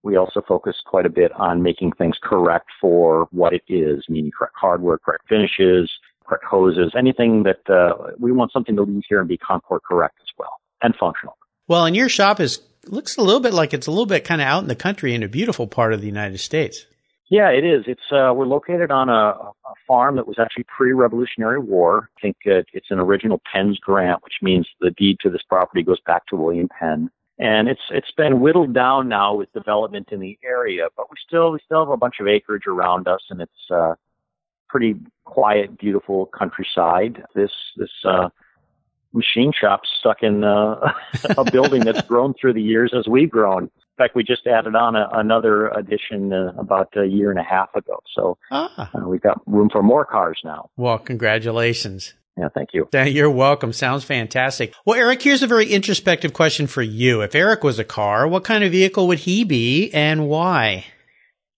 we 0.03 0.17
also 0.17 0.43
focus 0.47 0.77
quite 0.87 1.07
a 1.07 1.11
bit 1.11 1.33
on 1.33 1.63
making 1.63 1.93
things 1.93 2.17
correct 2.23 2.69
for 2.81 3.29
what 3.31 3.53
it 3.53 3.63
is, 3.69 4.05
meaning 4.09 4.31
correct 4.37 4.55
hardware, 4.57 4.99
correct 4.99 5.29
finishes, 5.29 5.91
correct 6.27 6.45
hoses, 6.45 6.93
anything 6.97 7.45
that, 7.45 7.69
uh, 7.69 8.13
we 8.19 8.33
want 8.33 8.53
something 8.53 8.77
to 8.77 8.83
leave 8.83 9.03
here 9.09 9.19
and 9.19 9.29
be 9.29 9.39
Concours 9.39 9.81
correct 9.89 10.19
as 10.21 10.29
well 10.39 10.61
and 10.83 10.95
functional. 10.97 11.37
Well, 11.67 11.85
and 11.85 11.97
your 11.97 12.09
shop 12.09 12.41
is, 12.41 12.61
looks 12.87 13.17
a 13.17 13.23
little 13.23 13.41
bit 13.41 13.53
like 13.53 13.75
it's 13.75 13.87
a 13.87 13.91
little 13.91 14.07
bit 14.07 14.25
kind 14.25 14.41
of 14.41 14.47
out 14.47 14.63
in 14.63 14.69
the 14.69 14.77
country 14.77 15.15
in 15.15 15.23
a 15.23 15.29
beautiful 15.29 15.67
part 15.67 15.93
of 15.93 16.01
the 16.01 16.07
United 16.07 16.39
States. 16.39 16.87
Yeah, 17.31 17.51
it 17.51 17.63
is. 17.65 17.85
It's 17.87 18.11
uh, 18.11 18.33
we're 18.35 18.47
located 18.47 18.91
on 18.91 19.11
a, 19.11 19.13
a 19.13 19.75
farm 19.87 20.17
that 20.17 20.27
was 20.27 20.39
actually 20.39 20.65
pre-Revolutionary 20.65 21.59
War. 21.59 22.09
I 22.17 22.21
think 22.23 22.37
uh, 22.47 22.63
it's 22.73 22.91
an 22.91 22.99
original 22.99 23.41
Penn's 23.53 23.79
grant, 23.79 24.23
which 24.25 24.37
means 24.41 24.67
the 24.81 24.91
deed 24.93 25.19
to 25.21 25.31
this 25.31 25.43
property 25.47 25.83
goes 25.83 26.01
back 26.07 26.27
to 26.29 26.37
William 26.37 26.69
Penn. 26.69 27.11
and 27.39 27.69
it's 27.69 27.83
it's 27.91 28.11
been 28.17 28.41
whittled 28.41 28.73
down 28.75 29.09
now 29.09 29.35
with 29.35 29.53
development 29.53 30.09
in 30.11 30.21
the 30.21 30.39
area, 30.43 30.89
but 30.97 31.11
we 31.11 31.17
still 31.27 31.53
we 31.53 31.59
still 31.65 31.81
have 31.81 31.91
a 31.91 31.97
bunch 31.97 32.17
of 32.21 32.27
acreage 32.27 32.67
around 32.67 33.07
us, 33.09 33.21
and 33.31 33.41
it's 33.41 33.71
uh, 33.71 33.95
pretty 34.69 34.97
quiet, 35.25 35.79
beautiful 35.79 36.27
countryside. 36.27 37.23
This 37.35 37.53
this 37.77 37.91
uh, 38.05 38.29
machine 39.13 39.53
shop 39.59 39.83
stuck 39.99 40.23
in 40.23 40.45
uh, 40.45 40.93
a 41.37 41.51
building 41.51 41.85
that's 41.85 42.03
grown 42.03 42.35
through 42.35 42.55
the 42.55 42.63
years 42.63 42.93
as 42.97 43.07
we've 43.09 43.31
grown. 43.31 43.65
In 43.65 44.05
fact, 44.05 44.15
we 44.15 44.23
just 44.23 44.47
added 44.47 44.75
on 44.77 44.95
a, 44.95 45.09
another 45.13 45.69
addition 45.69 46.33
uh, 46.33 46.53
about 46.57 46.97
a 46.97 47.07
year 47.07 47.31
and 47.31 47.39
a 47.39 47.43
half 47.43 47.75
ago. 47.75 48.01
So 48.15 48.39
ah. 48.51 48.91
uh, 48.95 49.09
we've 49.09 49.21
got 49.21 49.41
room 49.47 49.69
for 49.71 49.83
more 49.83 50.05
cars 50.05 50.41
now. 50.45 50.71
Well, 50.77 50.99
congratulations. 50.99 52.15
Yeah, 52.37 52.49
thank 52.55 52.71
you. 52.73 52.89
You're 52.93 53.31
welcome. 53.31 53.73
Sounds 53.73 54.05
fantastic. 54.05 54.73
Well, 54.85 54.97
Eric, 54.97 55.21
here's 55.23 55.43
a 55.43 55.49
very 55.49 55.73
introspective 55.73 56.33
question 56.33 56.69
for 56.69 56.83
you. 56.83 57.23
If 57.23 57.35
Eric 57.35 57.65
was 57.65 57.81
a 57.81 57.85
car, 57.85 58.29
what 58.29 58.45
kind 58.45 58.63
of 58.63 58.71
vehicle 58.71 59.09
would 59.09 59.19
he 59.21 59.43
be 59.43 59.91
and 59.93 60.29
why? 60.29 60.85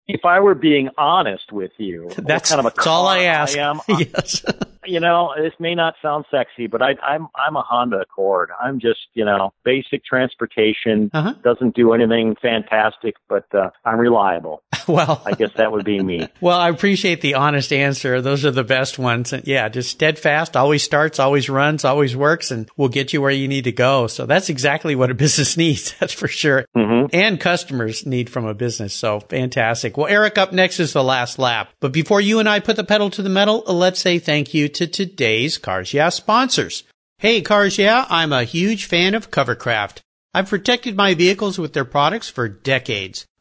If 0.09 0.25
I 0.25 0.41
were 0.41 0.55
being 0.55 0.89
honest 0.97 1.53
with 1.53 1.73
you, 1.77 2.09
that's 2.17 2.49
kind 2.49 2.61
of 2.61 2.65
a 2.65 2.75
that's 2.75 2.87
all 2.87 3.07
I 3.07 3.25
ask. 3.25 3.59
I 3.59 3.61
am, 3.61 3.81
yes 3.89 4.43
you 4.91 4.99
know, 4.99 5.33
this 5.37 5.53
may 5.61 5.75
not 5.75 5.95
sound 6.03 6.25
sexy, 6.31 6.67
but 6.67 6.83
I, 6.83 6.97
I'm 7.03 7.29
I'm 7.37 7.57
a 7.57 7.63
Honda 7.63 8.01
Accord. 8.01 8.51
I'm 8.61 8.81
just 8.81 9.01
you 9.15 9.25
know 9.25 9.53
basic 9.65 10.05
transportation. 10.05 11.11
Uh-huh. 11.15 11.35
Doesn't 11.45 11.77
do 11.77 11.93
anything 11.93 12.37
fantastic, 12.43 13.15
but 13.29 13.47
uh, 13.55 13.71
I'm 13.85 13.99
reliable. 13.99 14.63
well, 14.95 15.23
I 15.25 15.33
guess 15.33 15.53
that 15.55 15.71
would 15.73 15.85
be 15.85 16.03
me. 16.03 16.29
Well, 16.41 16.59
I 16.59 16.71
appreciate 16.71 17.21
the 17.21 17.35
honest 17.35 17.73
answer. 17.73 18.23
Those 18.23 18.45
are 18.47 18.51
the 18.51 18.65
best 18.65 18.99
ones. 18.99 19.33
And 19.33 19.47
yeah, 19.47 19.69
just 19.69 19.91
steadfast. 19.91 20.57
Always 20.57 20.83
starts, 20.83 21.19
always 21.19 21.51
runs, 21.51 21.85
always 21.85 22.17
works, 22.17 22.51
and 22.51 22.69
will 22.77 22.89
get 22.89 23.13
you 23.13 23.21
where 23.21 23.31
you 23.31 23.47
need 23.47 23.65
to 23.65 23.73
go. 23.73 24.07
So 24.07 24.25
that's 24.27 24.49
exactly 24.49 24.95
what 24.95 25.11
a 25.11 25.15
business 25.27 25.57
needs. 25.57 25.95
That's 26.01 26.15
for 26.15 26.29
sure. 26.29 26.65
Mm-hmm. 26.77 27.15
And 27.15 27.39
customers 27.39 28.07
need 28.07 28.31
from 28.31 28.47
a 28.47 28.55
business. 28.55 28.95
So 28.95 29.21
fantastic. 29.21 29.97
Well, 29.97 30.07
Eric, 30.07 30.39
up 30.39 30.53
next 30.53 30.81
is 30.81 30.93
the 30.93 31.05
last 31.05 31.39
lap. 31.39 31.71
But 31.81 31.93
before 31.93 32.21
you 32.21 32.39
and 32.39 32.49
I 32.49 32.61
put 32.61 32.77
the 32.77 32.85
pedal 32.85 33.11
to 33.11 33.23
the 33.23 33.29
metal, 33.29 33.63
let's 33.67 34.01
say 34.01 34.19
thank 34.19 34.55
you 34.55 34.69
to 34.69 34.87
today's 34.87 35.59
Cars 35.59 35.93
Yeah 35.93 36.09
sponsors. 36.09 36.85
Hey 37.19 37.43
Cars 37.43 37.77
Yeah, 37.77 38.07
I'm 38.09 38.33
a 38.33 38.45
huge 38.45 38.87
fan 38.87 39.15
of 39.15 39.31
Covercraft. 39.31 40.01
I've 40.33 40.49
protected 40.49 40.97
my 40.97 41.15
vehicles 41.15 41.59
with 41.59 41.75
their 41.75 41.85
products 41.85 42.29
for 42.29 42.49
decades. 42.49 43.27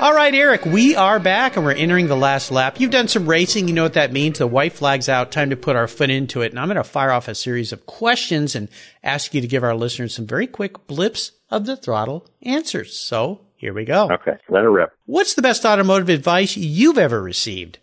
All 0.00 0.14
right, 0.14 0.34
Eric, 0.34 0.64
we 0.64 0.96
are 0.96 1.20
back 1.20 1.56
and 1.56 1.66
we're 1.66 1.72
entering 1.72 2.08
the 2.08 2.16
last 2.16 2.50
lap. 2.50 2.80
You've 2.80 2.90
done 2.90 3.08
some 3.08 3.28
racing. 3.28 3.68
You 3.68 3.74
know 3.74 3.82
what 3.82 3.92
that 3.92 4.10
means. 4.10 4.38
The 4.38 4.46
white 4.46 4.72
flag's 4.72 5.10
out. 5.10 5.32
Time 5.32 5.50
to 5.50 5.56
put 5.56 5.76
our 5.76 5.86
foot 5.86 6.08
into 6.10 6.40
it. 6.40 6.50
And 6.50 6.58
I'm 6.58 6.68
going 6.68 6.76
to 6.76 6.84
fire 6.84 7.12
off 7.12 7.28
a 7.28 7.34
series 7.34 7.72
of 7.72 7.84
questions 7.86 8.56
and 8.56 8.68
ask 9.02 9.34
you 9.34 9.42
to 9.42 9.46
give 9.46 9.62
our 9.62 9.74
listeners 9.74 10.14
some 10.14 10.26
very 10.26 10.46
quick 10.46 10.86
blips 10.86 11.32
of 11.54 11.66
the 11.66 11.76
throttle 11.76 12.26
answers. 12.42 12.98
So 12.98 13.40
here 13.56 13.72
we 13.72 13.84
go. 13.84 14.10
Okay. 14.10 14.32
Let 14.48 14.64
it 14.64 14.68
rip. 14.68 14.90
What's 15.06 15.34
the 15.34 15.42
best 15.42 15.64
automotive 15.64 16.08
advice 16.08 16.56
you've 16.56 16.98
ever 16.98 17.22
received? 17.22 17.78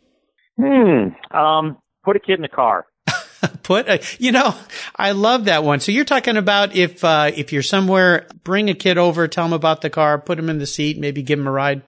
Hmm. 0.60 1.10
Um, 1.36 1.78
put 2.04 2.18
a 2.18 2.20
kid 2.20 2.36
in 2.36 2.42
the 2.42 2.50
car. 2.50 2.86
put 3.64 3.88
a, 3.88 4.02
you 4.20 4.32
know, 4.32 4.54
I 4.96 5.14
love 5.14 5.46
that 5.46 5.64
one. 5.64 5.80
So 5.80 5.92
you're 5.92 6.06
talking 6.06 6.38
about 6.38 6.76
if, 6.76 7.04
uh, 7.04 7.32
if 7.34 7.54
you're 7.54 7.64
somewhere, 7.64 8.28
bring 8.44 8.70
a 8.70 8.76
kid 8.76 8.98
over, 8.98 9.28
tell 9.28 9.46
them 9.46 9.54
about 9.54 9.82
the 9.82 9.90
car, 9.90 10.20
put 10.20 10.38
him 10.38 10.50
in 10.50 10.60
the 10.60 10.68
seat, 10.68 11.00
maybe 11.00 11.24
give 11.24 11.40
him 11.40 11.48
a 11.48 11.52
ride. 11.52 11.84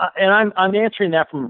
Uh, 0.00 0.06
and 0.16 0.30
I'm 0.32 0.52
I'm 0.56 0.76
answering 0.76 1.10
that 1.10 1.28
from 1.28 1.44
a 1.44 1.48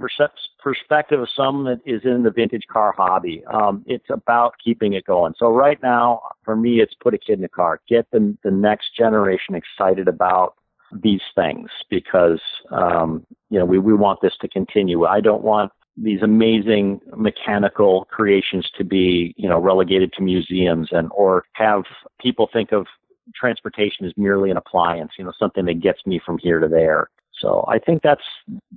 perspective 0.68 1.18
of 1.18 1.28
someone 1.34 1.64
that 1.64 1.80
is 1.90 2.02
in 2.04 2.22
the 2.22 2.30
vintage 2.30 2.66
car 2.70 2.92
hobby. 2.94 3.42
Um, 3.46 3.82
it's 3.86 4.10
about 4.10 4.54
keeping 4.62 4.92
it 4.92 5.06
going. 5.06 5.32
So 5.38 5.50
right 5.50 5.82
now, 5.82 6.20
for 6.44 6.56
me, 6.56 6.80
it's 6.82 6.92
put 7.00 7.14
a 7.14 7.18
kid 7.18 7.34
in 7.34 7.40
the 7.40 7.48
car, 7.48 7.80
get 7.88 8.06
the 8.12 8.36
the 8.44 8.50
next 8.50 8.94
generation 8.94 9.54
excited 9.54 10.08
about 10.08 10.56
these 11.02 11.22
things 11.34 11.70
because 11.88 12.40
um, 12.70 13.26
you 13.48 13.58
know 13.58 13.64
we 13.64 13.78
we 13.78 13.94
want 13.94 14.20
this 14.20 14.36
to 14.42 14.48
continue. 14.48 15.06
I 15.06 15.22
don't 15.22 15.42
want 15.42 15.72
these 15.96 16.20
amazing 16.22 17.00
mechanical 17.16 18.06
creations 18.10 18.70
to 18.76 18.84
be 18.84 19.34
you 19.38 19.48
know 19.48 19.58
relegated 19.58 20.12
to 20.14 20.22
museums 20.22 20.88
and 20.92 21.08
or 21.14 21.44
have 21.54 21.84
people 22.20 22.50
think 22.52 22.72
of 22.72 22.86
transportation 23.34 24.04
as 24.04 24.12
merely 24.16 24.50
an 24.50 24.58
appliance, 24.58 25.12
you 25.18 25.24
know, 25.24 25.32
something 25.38 25.64
that 25.64 25.80
gets 25.80 26.00
me 26.06 26.20
from 26.24 26.38
here 26.38 26.60
to 26.60 26.68
there. 26.68 27.08
So 27.40 27.64
I 27.68 27.78
think 27.78 28.02
that's 28.02 28.22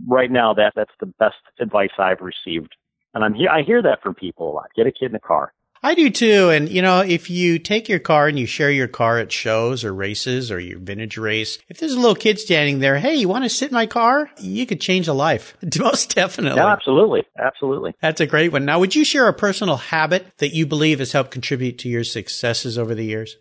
right 0.08 0.32
now 0.32 0.54
that 0.54 0.74
that's 0.76 0.92
the 1.00 1.06
best 1.06 1.38
advice 1.60 1.92
I've 1.98 2.22
received. 2.22 2.76
And 3.14 3.24
I'm 3.24 3.34
here, 3.34 3.50
I 3.50 3.64
hear 3.64 3.82
that 3.82 4.02
from 4.02 4.16
people 4.16 4.52
a 4.52 4.54
lot. 4.54 4.68
Get 4.76 4.88
a 4.88 4.92
kid 4.92 5.08
in 5.08 5.12
the 5.14 5.20
car. 5.20 5.54
I 5.84 5.96
do 5.96 6.12
too. 6.12 6.50
And 6.50 6.70
you 6.70 6.82
know, 6.82 7.00
if 7.00 7.30
you 7.30 7.58
take 7.58 7.90
your 7.90 8.00
car 8.00 8.28
and 8.28 8.38
you 8.38 8.46
share 8.46 8.70
your 8.70 8.88
car 8.88 9.18
at 9.18 9.32
shows 9.32 9.84
or 9.84 9.94
races 9.94 10.52
or 10.52 10.60
your 10.60 10.78
vintage 10.78 11.18
race, 11.18 11.58
if 11.70 11.80
there's 11.80 11.94
a 11.94 12.00
little 12.00 12.16
kid 12.16 12.40
standing 12.40 12.80
there, 12.80 13.00
hey, 13.00 13.16
you 13.16 13.28
want 13.28 13.46
to 13.46 13.50
sit 13.50 13.70
in 13.70 13.74
my 13.74 13.88
car? 13.88 14.30
You 14.40 14.68
could 14.68 14.80
change 14.80 15.08
a 15.08 15.14
life. 15.14 15.58
Most 15.80 16.14
definitely. 16.14 16.60
Yeah, 16.60 16.72
absolutely. 16.72 17.24
Absolutely. 17.38 17.96
That's 18.00 18.22
a 18.22 18.28
great 18.28 18.52
one. 18.52 18.66
Now, 18.66 18.80
would 18.80 18.96
you 18.96 19.04
share 19.04 19.28
a 19.28 19.34
personal 19.34 19.78
habit 19.78 20.28
that 20.38 20.54
you 20.54 20.68
believe 20.68 21.00
has 21.00 21.14
helped 21.14 21.32
contribute 21.32 21.80
to 21.80 21.90
your 21.90 22.04
successes 22.04 22.78
over 22.78 22.94
the 22.94 23.06
years? 23.06 23.38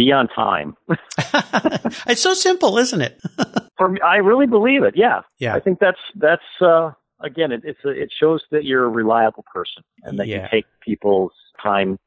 Be 0.00 0.12
on 0.12 0.28
time. 0.28 0.76
it's 2.06 2.22
so 2.22 2.34
simple, 2.34 2.78
isn't 2.78 3.00
it? 3.02 3.20
For 3.76 3.88
me, 3.88 4.00
I 4.00 4.16
really 4.16 4.46
believe 4.46 4.82
it. 4.82 4.94
Yeah. 4.96 5.22
Yeah. 5.38 5.54
I 5.54 5.60
think 5.60 5.78
that's 5.78 5.98
that's 6.14 6.42
uh, 6.60 6.92
again, 7.20 7.52
it, 7.52 7.62
it's 7.64 7.84
a, 7.84 7.90
it 7.90 8.10
shows 8.18 8.42
that 8.50 8.64
you're 8.64 8.84
a 8.84 8.88
reliable 8.88 9.44
person 9.52 9.82
and 10.02 10.18
that 10.18 10.26
Yeah. 10.26 10.42
you 10.44 10.48
take 10.50 10.64
people's 10.84 11.32
time 11.62 11.98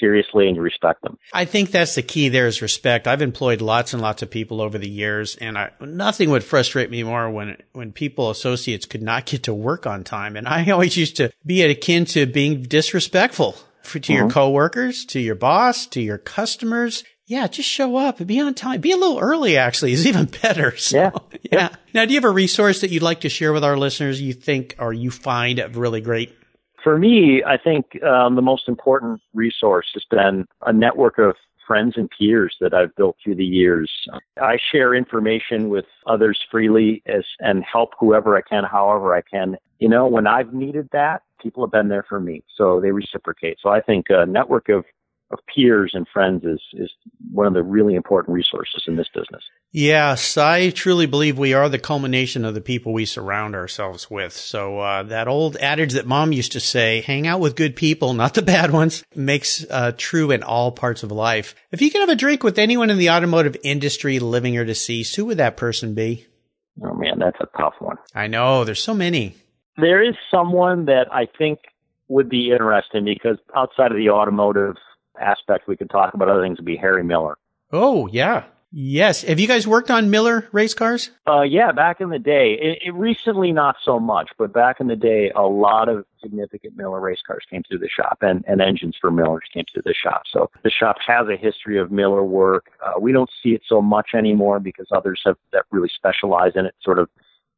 seriously 0.00 0.46
and 0.46 0.56
you 0.56 0.62
respect 0.62 1.02
them. 1.02 1.18
I 1.32 1.44
think 1.44 1.70
that's 1.70 1.96
the 1.96 2.02
key 2.02 2.28
there 2.28 2.46
is 2.46 2.62
respect. 2.62 3.08
I've 3.08 3.22
employed 3.22 3.60
lots 3.60 3.92
and 3.92 4.00
lots 4.00 4.22
of 4.22 4.30
people 4.30 4.60
over 4.60 4.78
the 4.78 4.88
years 4.88 5.36
and 5.36 5.58
I, 5.58 5.70
nothing 5.80 6.30
would 6.30 6.44
frustrate 6.44 6.90
me 6.90 7.02
more 7.02 7.28
when, 7.30 7.56
when 7.72 7.90
people, 7.92 8.30
associates 8.30 8.86
could 8.86 9.02
not 9.02 9.26
get 9.26 9.44
to 9.44 9.54
work 9.54 9.86
on 9.86 10.04
time. 10.04 10.36
And 10.36 10.46
I 10.46 10.70
always 10.70 10.96
used 10.96 11.16
to 11.16 11.32
be 11.44 11.62
akin 11.62 12.04
to 12.06 12.26
being 12.26 12.62
disrespectful 12.62 13.56
for, 13.82 13.98
to 13.98 14.12
your 14.12 14.30
coworkers, 14.30 15.04
to 15.06 15.20
your 15.20 15.34
boss, 15.34 15.86
to 15.86 16.00
your 16.00 16.18
customers. 16.18 17.02
Yeah, 17.28 17.46
just 17.46 17.68
show 17.68 17.96
up 17.96 18.20
and 18.20 18.26
be 18.26 18.40
on 18.40 18.54
time. 18.54 18.80
Be 18.80 18.90
a 18.90 18.96
little 18.96 19.18
early 19.18 19.58
actually 19.58 19.92
is 19.92 20.06
even 20.06 20.24
better. 20.42 20.74
So, 20.78 20.96
Yeah. 20.96 21.10
yeah. 21.52 21.68
Now, 21.92 22.06
do 22.06 22.14
you 22.14 22.16
have 22.16 22.24
a 22.24 22.32
resource 22.32 22.80
that 22.80 22.90
you'd 22.90 23.02
like 23.02 23.20
to 23.20 23.28
share 23.28 23.52
with 23.52 23.62
our 23.62 23.76
listeners 23.76 24.20
you 24.20 24.32
think 24.32 24.74
or 24.78 24.94
you 24.94 25.10
find 25.10 25.62
really 25.76 26.00
great? 26.00 26.34
For 26.82 26.96
me, 26.98 27.42
I 27.46 27.58
think 27.58 28.02
um, 28.02 28.34
the 28.34 28.42
most 28.42 28.66
important 28.66 29.20
resource 29.34 29.90
has 29.92 30.04
been 30.10 30.46
a 30.64 30.72
network 30.72 31.18
of 31.18 31.34
friends 31.66 31.94
and 31.98 32.08
peers 32.18 32.56
that 32.62 32.72
I've 32.72 32.96
built 32.96 33.16
through 33.22 33.34
the 33.34 33.44
years. 33.44 33.90
I 34.40 34.56
share 34.72 34.94
information 34.94 35.68
with 35.68 35.84
others 36.06 36.38
freely 36.50 37.02
as 37.04 37.24
and 37.40 37.62
help 37.62 37.90
whoever 38.00 38.38
I 38.38 38.40
can, 38.40 38.64
however 38.64 39.14
I 39.14 39.20
can. 39.20 39.56
You 39.80 39.90
know, 39.90 40.06
when 40.06 40.26
I've 40.26 40.54
needed 40.54 40.88
that, 40.92 41.22
people 41.42 41.62
have 41.62 41.70
been 41.72 41.88
there 41.88 42.06
for 42.08 42.20
me, 42.20 42.42
so 42.56 42.80
they 42.80 42.90
reciprocate. 42.90 43.58
So 43.62 43.68
I 43.68 43.82
think 43.82 44.06
a 44.08 44.24
network 44.24 44.70
of 44.70 44.86
of 45.30 45.38
peers 45.54 45.92
and 45.94 46.06
friends 46.12 46.44
is 46.44 46.60
is 46.72 46.90
one 47.32 47.46
of 47.46 47.54
the 47.54 47.62
really 47.62 47.94
important 47.94 48.34
resources 48.34 48.84
in 48.86 48.96
this 48.96 49.08
business. 49.14 49.42
Yes, 49.70 50.38
I 50.38 50.70
truly 50.70 51.04
believe 51.04 51.36
we 51.36 51.52
are 51.52 51.68
the 51.68 51.78
culmination 51.78 52.46
of 52.46 52.54
the 52.54 52.60
people 52.62 52.94
we 52.94 53.04
surround 53.04 53.54
ourselves 53.54 54.10
with. 54.10 54.32
So 54.32 54.78
uh, 54.78 55.02
that 55.04 55.28
old 55.28 55.56
adage 55.58 55.92
that 55.92 56.06
mom 56.06 56.32
used 56.32 56.52
to 56.52 56.60
say, 56.60 57.02
hang 57.02 57.26
out 57.26 57.40
with 57.40 57.54
good 57.54 57.76
people, 57.76 58.14
not 58.14 58.32
the 58.32 58.40
bad 58.40 58.70
ones, 58.70 59.04
makes 59.14 59.66
uh, 59.68 59.92
true 59.96 60.30
in 60.30 60.42
all 60.42 60.72
parts 60.72 61.02
of 61.02 61.12
life. 61.12 61.54
If 61.70 61.82
you 61.82 61.90
could 61.90 62.00
have 62.00 62.08
a 62.08 62.16
drink 62.16 62.42
with 62.42 62.58
anyone 62.58 62.88
in 62.88 62.96
the 62.96 63.10
automotive 63.10 63.58
industry, 63.62 64.18
living 64.20 64.56
or 64.56 64.64
deceased, 64.64 65.16
who 65.16 65.26
would 65.26 65.38
that 65.38 65.58
person 65.58 65.92
be? 65.92 66.26
Oh 66.82 66.94
man, 66.94 67.18
that's 67.18 67.40
a 67.40 67.58
tough 67.58 67.74
one. 67.80 67.96
I 68.14 68.26
know, 68.26 68.64
there's 68.64 68.82
so 68.82 68.94
many. 68.94 69.34
There 69.76 70.02
is 70.02 70.14
someone 70.30 70.86
that 70.86 71.08
I 71.12 71.26
think 71.36 71.58
would 72.08 72.30
be 72.30 72.50
interesting 72.50 73.04
because 73.04 73.36
outside 73.54 73.90
of 73.90 73.98
the 73.98 74.08
automotive 74.10 74.76
aspect, 75.20 75.68
we 75.68 75.76
could 75.76 75.90
talk 75.90 76.14
about 76.14 76.28
other 76.28 76.42
things. 76.42 76.58
Would 76.58 76.64
be 76.64 76.76
Harry 76.76 77.04
Miller. 77.04 77.36
Oh, 77.72 78.06
yeah. 78.08 78.44
Yes. 78.70 79.22
Have 79.22 79.40
you 79.40 79.48
guys 79.48 79.66
worked 79.66 79.90
on 79.90 80.10
Miller 80.10 80.46
race 80.52 80.74
cars? 80.74 81.10
Uh, 81.26 81.40
yeah, 81.40 81.72
back 81.72 82.02
in 82.02 82.10
the 82.10 82.18
day, 82.18 82.52
it, 82.60 82.78
it 82.84 82.94
recently 82.94 83.50
not 83.50 83.76
so 83.82 83.98
much, 83.98 84.30
but 84.36 84.52
back 84.52 84.78
in 84.78 84.88
the 84.88 84.96
day, 84.96 85.32
a 85.34 85.42
lot 85.42 85.88
of 85.88 86.04
significant 86.22 86.76
Miller 86.76 87.00
race 87.00 87.20
cars 87.26 87.44
came 87.48 87.62
through 87.62 87.78
the 87.78 87.88
shop, 87.88 88.18
and, 88.20 88.44
and 88.46 88.60
engines 88.60 88.94
for 89.00 89.10
Millers 89.10 89.44
came 89.54 89.64
through 89.72 89.84
the 89.86 89.94
shop. 89.94 90.24
So 90.30 90.50
the 90.64 90.70
shop 90.70 90.96
has 91.06 91.28
a 91.28 91.36
history 91.36 91.78
of 91.78 91.90
Miller 91.90 92.22
work. 92.22 92.66
Uh, 92.84 93.00
we 93.00 93.10
don't 93.10 93.30
see 93.42 93.50
it 93.50 93.62
so 93.66 93.80
much 93.80 94.10
anymore 94.14 94.60
because 94.60 94.88
others 94.92 95.22
have 95.24 95.36
that 95.52 95.64
really 95.70 95.90
specialize 95.94 96.52
in 96.54 96.66
it, 96.66 96.74
sort 96.82 96.98
of 96.98 97.08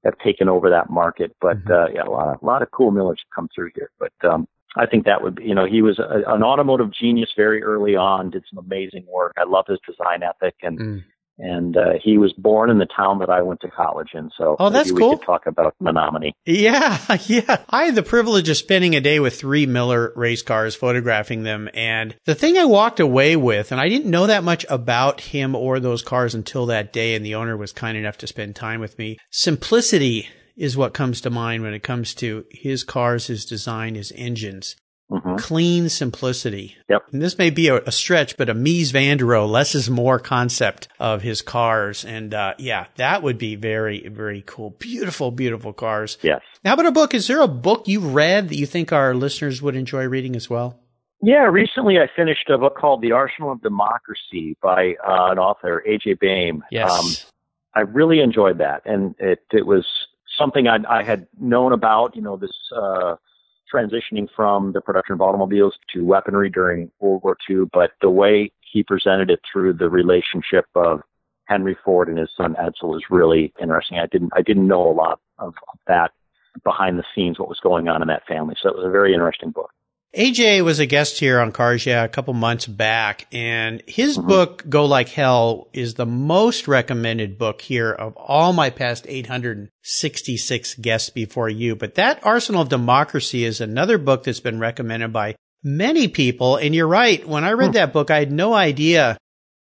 have 0.04 0.16
taken 0.18 0.48
over 0.48 0.70
that 0.70 0.90
market. 0.90 1.34
But 1.40 1.58
uh, 1.68 1.88
yeah, 1.92 2.04
a 2.04 2.10
lot, 2.10 2.28
of, 2.28 2.40
a 2.40 2.46
lot 2.46 2.62
of 2.62 2.70
cool 2.70 2.92
Millers 2.92 3.20
come 3.34 3.48
through 3.52 3.70
here. 3.74 3.90
But 3.98 4.12
um, 4.22 4.46
I 4.76 4.86
think 4.86 5.04
that 5.06 5.22
would 5.22 5.36
be, 5.36 5.44
you 5.44 5.54
know, 5.54 5.66
he 5.66 5.82
was 5.82 5.98
a, 5.98 6.22
an 6.32 6.42
automotive 6.42 6.92
genius 6.92 7.30
very 7.36 7.62
early 7.62 7.96
on, 7.96 8.30
did 8.30 8.44
some 8.52 8.64
amazing 8.64 9.04
work. 9.08 9.32
I 9.36 9.44
love 9.44 9.66
his 9.68 9.78
design 9.86 10.22
ethic 10.22 10.54
and. 10.62 10.78
Mm. 10.78 11.04
And 11.42 11.74
uh, 11.74 11.92
he 12.04 12.18
was 12.18 12.34
born 12.34 12.68
in 12.68 12.76
the 12.76 12.84
town 12.94 13.20
that 13.20 13.30
I 13.30 13.40
went 13.40 13.60
to 13.62 13.70
college 13.70 14.10
in, 14.12 14.30
so 14.36 14.56
Oh, 14.58 14.68
that's 14.68 14.92
cool. 14.92 15.12
we 15.12 15.16
could 15.16 15.24
talk 15.24 15.46
about 15.46 15.74
Menomonie. 15.82 16.32
Yeah, 16.44 16.98
yeah. 17.26 17.62
I 17.70 17.84
had 17.84 17.94
the 17.94 18.02
privilege 18.02 18.50
of 18.50 18.58
spending 18.58 18.94
a 18.94 19.00
day 19.00 19.20
with 19.20 19.40
three 19.40 19.64
Miller 19.64 20.12
race 20.16 20.42
cars, 20.42 20.74
photographing 20.74 21.42
them. 21.44 21.70
And 21.72 22.14
the 22.26 22.34
thing 22.34 22.58
I 22.58 22.66
walked 22.66 23.00
away 23.00 23.36
with, 23.36 23.72
and 23.72 23.80
I 23.80 23.88
didn't 23.88 24.10
know 24.10 24.26
that 24.26 24.44
much 24.44 24.66
about 24.68 25.22
him 25.22 25.54
or 25.54 25.80
those 25.80 26.02
cars 26.02 26.34
until 26.34 26.66
that 26.66 26.92
day, 26.92 27.14
and 27.14 27.24
the 27.24 27.36
owner 27.36 27.56
was 27.56 27.72
kind 27.72 27.96
enough 27.96 28.18
to 28.18 28.26
spend 28.26 28.54
time 28.54 28.80
with 28.80 28.98
me. 28.98 29.16
Simplicity 29.30 30.28
is 30.60 30.76
what 30.76 30.92
comes 30.92 31.22
to 31.22 31.30
mind 31.30 31.62
when 31.62 31.72
it 31.72 31.82
comes 31.82 32.14
to 32.14 32.44
his 32.50 32.84
cars, 32.84 33.28
his 33.28 33.46
design, 33.46 33.94
his 33.94 34.12
engines. 34.14 34.76
hmm 35.08 35.36
Clean 35.36 35.88
simplicity. 35.88 36.76
Yep. 36.90 37.02
And 37.12 37.22
this 37.22 37.38
may 37.38 37.48
be 37.48 37.68
a, 37.68 37.76
a 37.76 37.90
stretch, 37.90 38.36
but 38.36 38.50
a 38.50 38.54
Mies 38.54 38.92
van 38.92 39.16
der 39.16 39.24
Rohe, 39.24 39.48
less 39.48 39.74
is 39.74 39.88
more 39.88 40.18
concept 40.18 40.86
of 41.00 41.22
his 41.22 41.40
cars. 41.40 42.04
And, 42.04 42.34
uh, 42.34 42.54
yeah, 42.58 42.86
that 42.96 43.22
would 43.22 43.38
be 43.38 43.56
very, 43.56 44.06
very 44.08 44.42
cool. 44.46 44.76
Beautiful, 44.78 45.30
beautiful 45.30 45.72
cars. 45.72 46.18
Yes. 46.20 46.42
How 46.62 46.74
about 46.74 46.86
a 46.86 46.92
book? 46.92 47.14
Is 47.14 47.26
there 47.26 47.40
a 47.40 47.48
book 47.48 47.88
you've 47.88 48.12
read 48.14 48.50
that 48.50 48.56
you 48.56 48.66
think 48.66 48.92
our 48.92 49.14
listeners 49.14 49.62
would 49.62 49.74
enjoy 49.74 50.04
reading 50.04 50.36
as 50.36 50.50
well? 50.50 50.78
Yeah, 51.22 51.44
recently 51.44 51.96
I 51.98 52.06
finished 52.14 52.50
a 52.50 52.58
book 52.58 52.76
called 52.76 53.00
The 53.00 53.12
Arsenal 53.12 53.52
of 53.52 53.62
Democracy 53.62 54.56
by 54.62 54.94
uh, 55.06 55.32
an 55.32 55.38
author, 55.38 55.82
A.J. 55.86 56.14
Baim. 56.20 56.62
Yes. 56.70 57.26
I 57.74 57.80
really 57.80 58.20
enjoyed 58.20 58.58
that, 58.58 58.82
and 58.84 59.14
it 59.18 59.40
it 59.52 59.64
was 59.64 59.86
something 60.40 60.66
I, 60.66 60.78
I 60.88 61.02
had 61.02 61.26
known 61.38 61.72
about. 61.72 62.16
You 62.16 62.22
know, 62.22 62.36
this 62.36 62.50
uh, 62.74 63.16
transitioning 63.72 64.28
from 64.34 64.72
the 64.72 64.80
production 64.80 65.14
of 65.14 65.20
automobiles 65.20 65.74
to 65.92 66.04
weaponry 66.04 66.50
during 66.50 66.90
World 66.98 67.22
War 67.22 67.36
II, 67.48 67.64
but 67.72 67.92
the 68.00 68.10
way 68.10 68.50
he 68.60 68.82
presented 68.82 69.30
it 69.30 69.40
through 69.50 69.74
the 69.74 69.88
relationship 69.88 70.66
of 70.74 71.02
Henry 71.44 71.76
Ford 71.84 72.08
and 72.08 72.18
his 72.18 72.30
son 72.36 72.54
Edsel 72.54 72.96
is 72.96 73.02
really 73.10 73.52
interesting. 73.60 73.98
I 73.98 74.06
didn't 74.06 74.32
I 74.34 74.42
didn't 74.42 74.66
know 74.66 74.88
a 74.88 74.92
lot 74.92 75.20
of 75.38 75.54
that 75.86 76.12
behind 76.64 76.98
the 76.98 77.04
scenes, 77.14 77.38
what 77.38 77.48
was 77.48 77.60
going 77.60 77.88
on 77.88 78.02
in 78.02 78.08
that 78.08 78.26
family. 78.26 78.56
So 78.60 78.68
it 78.68 78.76
was 78.76 78.86
a 78.86 78.90
very 78.90 79.12
interesting 79.14 79.50
book. 79.50 79.70
AJ 80.16 80.64
was 80.64 80.80
a 80.80 80.86
guest 80.86 81.20
here 81.20 81.38
on 81.38 81.52
Cars 81.52 81.86
Yeah 81.86 82.02
a 82.02 82.08
couple 82.08 82.34
months 82.34 82.66
back, 82.66 83.28
and 83.32 83.80
his 83.86 84.18
mm-hmm. 84.18 84.26
book, 84.26 84.68
Go 84.68 84.84
Like 84.86 85.08
Hell, 85.08 85.68
is 85.72 85.94
the 85.94 86.06
most 86.06 86.66
recommended 86.66 87.38
book 87.38 87.60
here 87.60 87.92
of 87.92 88.16
all 88.16 88.52
my 88.52 88.70
past 88.70 89.06
866 89.08 90.74
guests 90.76 91.10
before 91.10 91.48
you. 91.48 91.76
But 91.76 91.94
that 91.94 92.26
Arsenal 92.26 92.62
of 92.62 92.68
Democracy 92.68 93.44
is 93.44 93.60
another 93.60 93.98
book 93.98 94.24
that's 94.24 94.40
been 94.40 94.58
recommended 94.58 95.12
by 95.12 95.36
many 95.62 96.08
people. 96.08 96.56
And 96.56 96.74
you're 96.74 96.88
right. 96.88 97.26
When 97.26 97.44
I 97.44 97.52
read 97.52 97.68
hmm. 97.68 97.74
that 97.74 97.92
book, 97.92 98.10
I 98.10 98.18
had 98.18 98.32
no 98.32 98.52
idea 98.52 99.16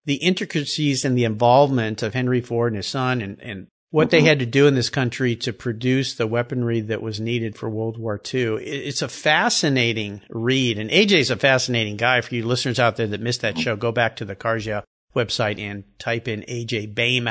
the 0.04 0.16
intricacies 0.16 1.06
and 1.06 1.16
the 1.16 1.24
involvement 1.24 2.02
of 2.02 2.12
Henry 2.12 2.42
Ford 2.42 2.72
and 2.72 2.76
his 2.76 2.86
son 2.86 3.22
and, 3.22 3.40
and 3.40 3.68
what 3.94 4.10
they 4.10 4.18
mm-hmm. 4.18 4.26
had 4.26 4.38
to 4.40 4.46
do 4.46 4.66
in 4.66 4.74
this 4.74 4.90
country 4.90 5.36
to 5.36 5.52
produce 5.52 6.14
the 6.14 6.26
weaponry 6.26 6.80
that 6.80 7.00
was 7.00 7.20
needed 7.20 7.54
for 7.54 7.70
World 7.70 7.96
War 7.96 8.20
II. 8.34 8.56
It's 8.56 9.02
a 9.02 9.08
fascinating 9.08 10.20
read. 10.28 10.80
And 10.80 10.90
AJ's 10.90 11.30
a 11.30 11.36
fascinating 11.36 11.96
guy. 11.96 12.20
For 12.20 12.34
you 12.34 12.44
listeners 12.44 12.80
out 12.80 12.96
there 12.96 13.06
that 13.06 13.20
missed 13.20 13.42
that 13.42 13.56
show, 13.56 13.76
go 13.76 13.92
back 13.92 14.16
to 14.16 14.24
the 14.24 14.34
Cars 14.34 14.66
Yeah 14.66 14.80
website 15.14 15.60
and 15.60 15.84
type 16.00 16.26
in 16.26 16.40
AJ 16.48 16.96
Baim. 16.96 17.30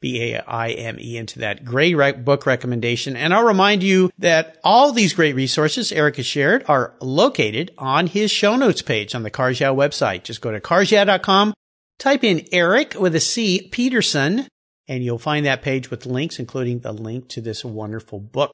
B-A-I-M-E 0.00 1.16
into 1.16 1.40
that 1.40 1.64
great 1.64 1.94
re- 1.94 2.12
book 2.12 2.46
recommendation. 2.46 3.14
And 3.14 3.34
I'll 3.34 3.44
remind 3.44 3.82
you 3.82 4.10
that 4.16 4.56
all 4.64 4.92
these 4.92 5.12
great 5.12 5.34
resources 5.34 5.92
Eric 5.92 6.16
has 6.16 6.24
shared 6.24 6.64
are 6.68 6.94
located 7.00 7.74
on 7.76 8.06
his 8.06 8.30
show 8.30 8.56
notes 8.56 8.80
page 8.80 9.14
on 9.14 9.24
the 9.24 9.30
Cars 9.30 9.58
website. 9.58 10.22
Just 10.22 10.40
go 10.40 10.52
to 10.52 10.60
carsyeah.com, 10.60 11.52
type 11.98 12.24
in 12.24 12.46
Eric 12.52 12.94
with 12.94 13.14
a 13.14 13.20
C 13.20 13.68
Peterson, 13.72 14.46
and 14.88 15.04
you'll 15.04 15.18
find 15.18 15.44
that 15.46 15.62
page 15.62 15.90
with 15.90 16.06
links, 16.06 16.38
including 16.38 16.80
the 16.80 16.92
link 16.92 17.28
to 17.28 17.40
this 17.40 17.64
wonderful 17.64 18.18
book. 18.18 18.50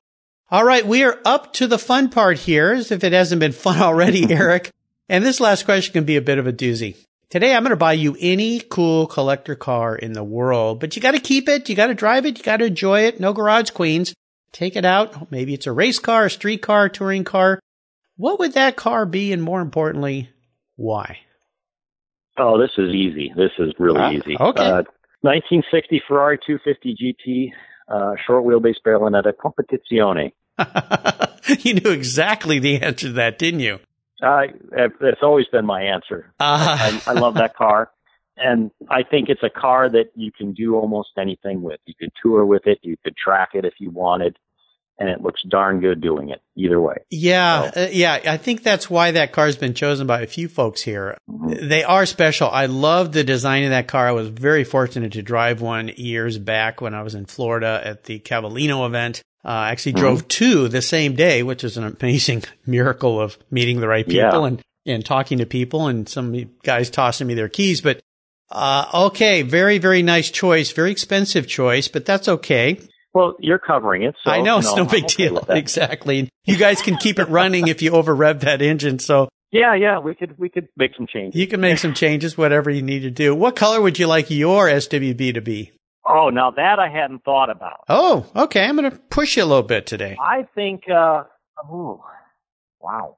All 0.50 0.64
right. 0.64 0.84
We 0.84 1.02
are 1.04 1.18
up 1.24 1.52
to 1.54 1.66
the 1.66 1.78
fun 1.78 2.10
part 2.10 2.38
here, 2.38 2.72
as 2.72 2.90
if 2.92 3.02
it 3.04 3.12
hasn't 3.12 3.40
been 3.40 3.52
fun 3.66 3.80
already, 3.80 4.30
Eric. 4.32 4.70
And 5.08 5.24
this 5.24 5.40
last 5.40 5.64
question 5.64 5.92
can 5.92 6.04
be 6.04 6.16
a 6.16 6.22
bit 6.22 6.38
of 6.38 6.46
a 6.46 6.52
doozy. 6.52 6.96
Today, 7.30 7.54
I'm 7.54 7.62
going 7.62 7.70
to 7.70 7.76
buy 7.76 7.94
you 7.94 8.16
any 8.20 8.60
cool 8.60 9.06
collector 9.06 9.54
car 9.54 9.96
in 9.96 10.12
the 10.12 10.22
world, 10.22 10.78
but 10.80 10.94
you 10.94 11.02
got 11.02 11.12
to 11.12 11.20
keep 11.20 11.48
it. 11.48 11.68
You 11.68 11.74
got 11.74 11.86
to 11.88 11.94
drive 11.94 12.26
it. 12.26 12.38
You 12.38 12.44
got 12.44 12.58
to 12.58 12.66
enjoy 12.66 13.00
it. 13.00 13.18
No 13.18 13.32
garage 13.32 13.70
queens. 13.70 14.14
Take 14.52 14.76
it 14.76 14.84
out. 14.84 15.32
Maybe 15.32 15.52
it's 15.54 15.66
a 15.66 15.72
race 15.72 15.98
car, 15.98 16.26
a 16.26 16.30
street 16.30 16.62
car, 16.62 16.84
a 16.84 16.90
touring 16.90 17.24
car. 17.24 17.58
What 18.16 18.38
would 18.38 18.52
that 18.52 18.76
car 18.76 19.04
be? 19.04 19.32
And 19.32 19.42
more 19.42 19.60
importantly, 19.60 20.28
why? 20.76 21.18
Oh, 22.36 22.60
this 22.60 22.70
is 22.78 22.94
easy. 22.94 23.32
This 23.36 23.50
is 23.58 23.72
really 23.78 24.00
Ah, 24.00 24.10
easy. 24.12 24.36
okay. 24.38 24.62
Uh, 24.64 24.82
1960 25.24 26.02
Ferrari 26.06 26.38
250 26.46 26.96
GT, 27.00 27.52
uh, 27.88 28.14
short 28.26 28.44
wheelbase 28.44 28.76
Berlinetta 28.86 29.32
Competizione. 29.32 30.32
you 31.64 31.74
knew 31.74 31.90
exactly 31.90 32.58
the 32.58 32.80
answer 32.82 33.06
to 33.06 33.12
that, 33.14 33.38
didn't 33.38 33.60
you? 33.60 33.80
Uh, 34.22 34.42
it's 35.00 35.22
always 35.22 35.46
been 35.46 35.64
my 35.64 35.82
answer. 35.82 36.30
Uh, 36.38 36.76
I, 36.78 37.02
I 37.06 37.12
love 37.14 37.34
that 37.34 37.56
car. 37.56 37.90
And 38.36 38.70
I 38.90 39.02
think 39.02 39.30
it's 39.30 39.42
a 39.42 39.48
car 39.48 39.88
that 39.88 40.10
you 40.14 40.30
can 40.30 40.52
do 40.52 40.74
almost 40.74 41.10
anything 41.18 41.62
with. 41.62 41.80
You 41.86 41.94
could 41.98 42.10
tour 42.22 42.44
with 42.44 42.66
it. 42.66 42.78
You 42.82 42.96
could 43.02 43.16
track 43.16 43.50
it 43.54 43.64
if 43.64 43.74
you 43.78 43.90
wanted. 43.90 44.36
And 44.98 45.08
it 45.08 45.20
looks 45.20 45.42
darn 45.48 45.80
good 45.80 46.00
doing 46.00 46.30
it 46.30 46.40
either 46.56 46.80
way. 46.80 46.96
Yeah, 47.10 47.70
so. 47.70 47.84
uh, 47.84 47.88
yeah. 47.90 48.20
I 48.26 48.36
think 48.36 48.62
that's 48.62 48.88
why 48.88 49.10
that 49.12 49.32
car's 49.32 49.56
been 49.56 49.74
chosen 49.74 50.06
by 50.06 50.20
a 50.20 50.26
few 50.26 50.48
folks 50.48 50.82
here. 50.82 51.16
Mm-hmm. 51.28 51.68
They 51.68 51.82
are 51.82 52.06
special. 52.06 52.48
I 52.48 52.66
love 52.66 53.12
the 53.12 53.24
design 53.24 53.64
of 53.64 53.70
that 53.70 53.88
car. 53.88 54.06
I 54.06 54.12
was 54.12 54.28
very 54.28 54.62
fortunate 54.62 55.12
to 55.12 55.22
drive 55.22 55.60
one 55.60 55.88
years 55.88 56.38
back 56.38 56.80
when 56.80 56.94
I 56.94 57.02
was 57.02 57.14
in 57.14 57.26
Florida 57.26 57.80
at 57.84 58.04
the 58.04 58.20
Cavallino 58.20 58.86
event. 58.86 59.22
Uh, 59.44 59.48
I 59.48 59.70
actually 59.70 59.94
mm-hmm. 59.94 60.02
drove 60.02 60.28
two 60.28 60.68
the 60.68 60.82
same 60.82 61.16
day, 61.16 61.42
which 61.42 61.64
is 61.64 61.76
an 61.76 61.96
amazing 62.00 62.44
miracle 62.66 63.20
of 63.20 63.36
meeting 63.50 63.80
the 63.80 63.88
right 63.88 64.06
people 64.06 64.40
yeah. 64.42 64.46
and, 64.46 64.62
and 64.86 65.04
talking 65.04 65.38
to 65.38 65.46
people 65.46 65.88
and 65.88 66.08
some 66.08 66.50
guys 66.62 66.88
tossing 66.88 67.26
me 67.26 67.34
their 67.34 67.48
keys. 67.48 67.80
But, 67.80 68.00
uh, 68.50 68.88
okay. 69.08 69.42
Very, 69.42 69.78
very 69.78 70.02
nice 70.02 70.30
choice. 70.30 70.70
Very 70.70 70.92
expensive 70.92 71.48
choice, 71.48 71.88
but 71.88 72.06
that's 72.06 72.28
okay. 72.28 72.78
Well, 73.14 73.36
you're 73.38 73.60
covering 73.60 74.02
it. 74.02 74.16
So, 74.24 74.30
I 74.30 74.40
know 74.42 74.58
it's 74.58 74.74
no 74.74 74.84
big 74.84 75.06
deal. 75.06 75.38
Exactly. 75.48 76.28
You 76.44 76.56
guys 76.56 76.82
can 76.82 76.96
keep 76.96 77.18
it 77.18 77.28
running 77.28 77.68
if 77.68 77.80
you 77.80 77.92
over 77.92 78.14
rev 78.14 78.40
that 78.40 78.60
engine. 78.60 78.98
So 78.98 79.28
yeah, 79.52 79.74
yeah, 79.76 80.00
we 80.00 80.14
could 80.14 80.36
we 80.36 80.48
could 80.48 80.68
make 80.76 80.90
some 80.96 81.06
changes. 81.06 81.40
You 81.40 81.46
can 81.46 81.60
make 81.60 81.78
some 81.78 81.94
changes, 81.94 82.36
whatever 82.36 82.70
you 82.70 82.82
need 82.82 83.00
to 83.00 83.10
do. 83.10 83.34
What 83.34 83.54
color 83.54 83.80
would 83.80 83.98
you 83.98 84.08
like 84.08 84.30
your 84.30 84.66
SWB 84.66 85.34
to 85.34 85.40
be? 85.40 85.72
Oh, 86.06 86.28
now 86.28 86.50
that 86.50 86.78
I 86.78 86.88
hadn't 86.88 87.24
thought 87.24 87.50
about. 87.50 87.84
Oh, 87.88 88.26
okay. 88.36 88.64
I'm 88.64 88.76
going 88.76 88.90
to 88.90 88.98
push 88.98 89.36
you 89.36 89.44
a 89.44 89.46
little 89.46 89.62
bit 89.62 89.86
today. 89.86 90.16
I 90.20 90.46
think. 90.54 90.82
uh 90.90 91.24
Oh, 91.66 92.02
wow 92.80 93.16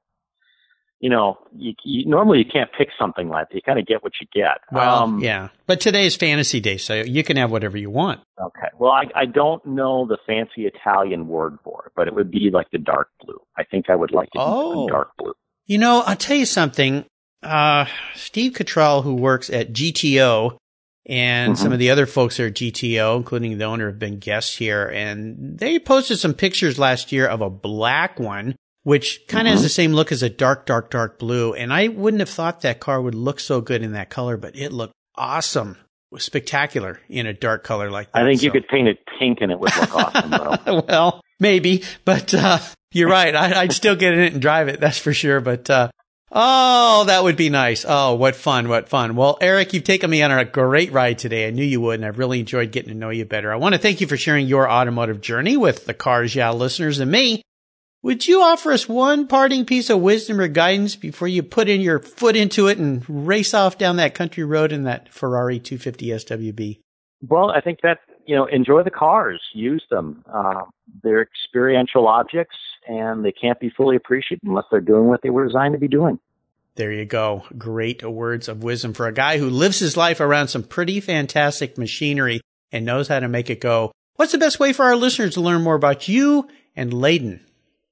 you 0.99 1.09
know, 1.09 1.37
you, 1.55 1.73
you, 1.83 2.05
normally 2.05 2.39
you 2.39 2.45
can't 2.45 2.69
pick 2.75 2.89
something 2.97 3.29
like 3.29 3.49
that. 3.49 3.55
You 3.55 3.61
kind 3.61 3.79
of 3.79 3.85
get 3.85 4.03
what 4.03 4.13
you 4.19 4.27
get. 4.33 4.59
Well, 4.71 5.03
um, 5.03 5.19
yeah, 5.19 5.49
but 5.67 5.79
today 5.79 6.05
is 6.05 6.15
fantasy 6.15 6.59
day, 6.59 6.77
so 6.77 6.95
you 6.95 7.23
can 7.23 7.37
have 7.37 7.51
whatever 7.51 7.77
you 7.77 7.89
want. 7.89 8.21
Okay. 8.41 8.67
Well, 8.79 8.91
I, 8.91 9.05
I 9.15 9.25
don't 9.25 9.63
know 9.65 10.07
the 10.07 10.17
fancy 10.25 10.65
Italian 10.65 11.27
word 11.27 11.59
for 11.63 11.83
it, 11.85 11.91
but 11.95 12.07
it 12.07 12.15
would 12.15 12.31
be 12.31 12.49
like 12.51 12.71
the 12.71 12.79
dark 12.79 13.09
blue. 13.23 13.39
I 13.57 13.63
think 13.63 13.89
I 13.89 13.95
would 13.95 14.11
like 14.11 14.29
it 14.33 14.39
oh. 14.39 14.87
dark 14.87 15.11
blue. 15.17 15.33
You 15.65 15.77
know, 15.77 16.01
I'll 16.05 16.15
tell 16.15 16.37
you 16.37 16.45
something. 16.45 17.05
Uh, 17.43 17.85
Steve 18.15 18.53
Cottrell, 18.53 19.03
who 19.03 19.13
works 19.13 19.49
at 19.51 19.73
GTO, 19.73 20.57
and 21.05 21.53
mm-hmm. 21.53 21.61
some 21.61 21.71
of 21.71 21.79
the 21.79 21.91
other 21.91 22.07
folks 22.07 22.39
at 22.39 22.53
GTO, 22.53 23.17
including 23.17 23.57
the 23.57 23.65
owner, 23.65 23.87
have 23.87 23.99
been 23.99 24.17
guests 24.17 24.57
here, 24.57 24.87
and 24.87 25.59
they 25.59 25.77
posted 25.77 26.17
some 26.17 26.33
pictures 26.33 26.79
last 26.79 27.11
year 27.11 27.27
of 27.27 27.41
a 27.41 27.49
black 27.49 28.19
one 28.19 28.55
which 28.87 29.27
kind 29.27 29.49
of 29.49 29.51
mm-hmm. 29.51 29.55
has 29.55 29.63
the 29.63 29.69
same 29.69 29.91
look 29.91 30.13
as 30.13 30.23
a 30.23 30.29
dark, 30.29 30.65
dark, 30.65 30.89
dark 30.89 31.19
blue. 31.19 31.53
And 31.53 31.73
I 31.73 31.89
wouldn't 31.89 32.21
have 32.21 32.29
thought 32.29 32.61
that 32.61 32.79
car 32.79 33.01
would 33.01 33.15
look 33.15 33.41
so 33.41 33.59
good 33.59 33.83
in 33.83 33.91
that 33.91 34.09
color, 34.09 34.37
but 34.37 34.55
it 34.55 34.71
looked 34.71 34.93
awesome. 35.17 35.75
spectacular 36.19 37.01
in 37.09 37.27
a 37.27 37.33
dark 37.33 37.65
color 37.65 37.91
like 37.91 38.13
that. 38.13 38.23
I 38.23 38.25
think 38.25 38.39
so. 38.39 38.45
you 38.45 38.51
could 38.53 38.65
paint 38.69 38.87
it 38.87 38.99
pink 39.19 39.39
and 39.41 39.51
it 39.51 39.59
would 39.59 39.75
look 39.75 39.93
awesome 39.93 40.29
though. 40.31 40.83
well, 40.87 41.21
maybe, 41.37 41.83
but, 42.05 42.33
uh, 42.33 42.59
you're 42.93 43.09
right. 43.09 43.35
I, 43.35 43.63
would 43.63 43.73
still 43.73 43.97
get 43.97 44.13
in 44.13 44.19
it 44.21 44.31
and 44.31 44.41
drive 44.41 44.69
it. 44.69 44.79
That's 44.79 44.97
for 44.97 45.11
sure. 45.11 45.41
But, 45.41 45.69
uh, 45.69 45.89
Oh, 46.31 47.03
that 47.07 47.23
would 47.23 47.35
be 47.37 47.49
nice. 47.49 47.85
Oh, 47.87 48.15
what 48.15 48.35
fun. 48.35 48.69
What 48.69 48.87
fun. 48.87 49.15
Well, 49.15 49.37
Eric, 49.41 49.73
you've 49.73 49.85
taken 49.85 50.09
me 50.09 50.21
on 50.21 50.31
a 50.31 50.45
great 50.45 50.93
ride 50.93 51.19
today. 51.19 51.47
I 51.47 51.51
knew 51.51 51.63
you 51.63 51.79
would, 51.81 51.95
and 51.95 52.05
I've 52.05 52.17
really 52.17 52.41
enjoyed 52.41 52.73
getting 52.73 52.91
to 52.91 52.97
know 52.97 53.09
you 53.09 53.23
better. 53.23 53.51
I 53.51 53.55
want 53.55 53.75
to 53.75 53.79
thank 53.79 54.01
you 54.01 54.07
for 54.07 54.17
sharing 54.17 54.45
your 54.45 54.69
automotive 54.69 55.21
journey 55.21 55.55
with 55.55 55.85
the 55.85 55.93
Cars 55.93 56.35
Yeah 56.35 56.51
listeners 56.51 56.99
and 56.99 57.09
me. 57.09 57.43
Would 58.07 58.25
you 58.25 58.41
offer 58.41 58.71
us 58.71 58.87
one 58.87 59.27
parting 59.27 59.65
piece 59.65 59.89
of 59.89 59.99
wisdom 59.99 60.39
or 60.39 60.47
guidance 60.47 60.95
before 60.95 61.27
you 61.27 61.43
put 61.43 61.67
in 61.67 61.81
your 61.81 61.99
foot 61.99 62.37
into 62.37 62.67
it 62.67 62.77
and 62.77 63.03
race 63.09 63.53
off 63.53 63.77
down 63.77 63.97
that 63.97 64.15
country 64.15 64.45
road 64.45 64.71
in 64.71 64.85
that 64.85 65.09
Ferrari 65.09 65.59
250 65.59 66.07
SWB? 66.11 66.79
Well, 67.27 67.49
I 67.49 67.59
think 67.59 67.81
that, 67.83 67.99
you 68.25 68.33
know, 68.33 68.45
enjoy 68.45 68.83
the 68.83 68.91
cars, 68.91 69.41
use 69.53 69.83
them. 69.89 70.23
Uh, 70.33 70.61
they're 71.03 71.21
experiential 71.21 72.07
objects 72.07 72.55
and 72.87 73.25
they 73.25 73.33
can't 73.33 73.59
be 73.59 73.69
fully 73.69 73.97
appreciated 73.97 74.39
unless 74.45 74.63
they're 74.71 74.79
doing 74.79 75.07
what 75.07 75.21
they 75.21 75.29
were 75.29 75.45
designed 75.45 75.73
to 75.73 75.77
be 75.77 75.89
doing. 75.89 76.17
There 76.75 76.93
you 76.93 77.03
go. 77.03 77.43
Great 77.57 78.09
words 78.09 78.47
of 78.47 78.63
wisdom 78.63 78.93
for 78.93 79.07
a 79.07 79.11
guy 79.11 79.37
who 79.37 79.49
lives 79.49 79.79
his 79.79 79.97
life 79.97 80.21
around 80.21 80.47
some 80.47 80.63
pretty 80.63 81.01
fantastic 81.01 81.77
machinery 81.77 82.39
and 82.71 82.85
knows 82.85 83.09
how 83.09 83.19
to 83.19 83.27
make 83.27 83.49
it 83.49 83.59
go. 83.59 83.91
What's 84.15 84.31
the 84.31 84.37
best 84.37 84.61
way 84.61 84.71
for 84.71 84.85
our 84.85 84.95
listeners 84.95 85.33
to 85.33 85.41
learn 85.41 85.61
more 85.61 85.75
about 85.75 86.07
you 86.07 86.47
and 86.73 86.93
Leydon? 86.93 87.41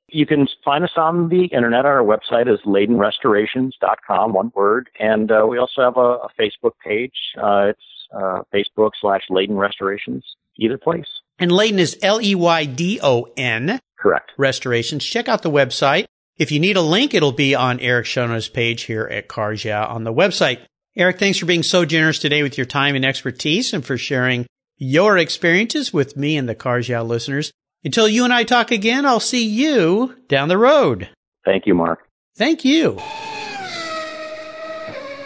You 0.07 0.25
can 0.25 0.47
find 0.63 0.83
us 0.83 0.91
on 0.97 1.29
the 1.29 1.45
internet. 1.45 1.85
Our 1.85 2.03
website 2.03 2.51
is 2.51 2.59
LeydonRestorations.com, 2.65 4.33
one 4.33 4.51
word. 4.55 4.89
And 4.99 5.31
uh, 5.31 5.45
we 5.49 5.57
also 5.57 5.81
have 5.81 5.97
a, 5.97 5.99
a 5.99 6.29
Facebook 6.39 6.73
page. 6.83 7.13
Uh, 7.41 7.69
it's 7.69 7.79
uh, 8.13 8.41
Facebook 8.53 8.91
slash 9.01 9.23
Leydon 9.29 9.57
Restorations, 9.57 10.23
either 10.57 10.77
place. 10.77 11.07
And 11.39 11.51
Leydon 11.51 11.79
is 11.79 11.97
L 12.01 12.21
E 12.21 12.35
Y 12.35 12.65
D 12.65 12.99
O 13.01 13.27
N. 13.35 13.79
Correct. 13.97 14.31
Restorations. 14.37 15.03
Check 15.03 15.27
out 15.27 15.41
the 15.41 15.51
website. 15.51 16.05
If 16.37 16.51
you 16.51 16.59
need 16.59 16.77
a 16.77 16.81
link, 16.81 17.13
it'll 17.13 17.31
be 17.31 17.55
on 17.55 17.79
Eric 17.79 18.05
Shono's 18.05 18.49
page 18.49 18.83
here 18.83 19.05
at 19.05 19.27
Cars 19.27 19.65
Yeah 19.65 19.85
on 19.85 20.03
the 20.03 20.13
website. 20.13 20.59
Eric, 20.95 21.19
thanks 21.19 21.37
for 21.37 21.45
being 21.45 21.63
so 21.63 21.85
generous 21.85 22.19
today 22.19 22.43
with 22.43 22.57
your 22.57 22.65
time 22.65 22.95
and 22.95 23.05
expertise 23.05 23.73
and 23.73 23.85
for 23.85 23.97
sharing 23.97 24.45
your 24.77 25.17
experiences 25.17 25.93
with 25.93 26.15
me 26.15 26.37
and 26.37 26.47
the 26.47 26.55
Cars 26.55 26.87
Yeah 26.87 27.01
listeners. 27.01 27.51
Until 27.85 28.07
you 28.07 28.23
and 28.23 28.33
I 28.33 28.43
talk 28.43 28.71
again, 28.71 29.05
I'll 29.05 29.19
see 29.19 29.45
you 29.45 30.15
down 30.27 30.49
the 30.49 30.57
road. 30.57 31.07
Thank 31.45 31.67
you, 31.67 31.75
Mark. 31.75 31.99
Thank 32.35 32.65
you. 32.65 32.99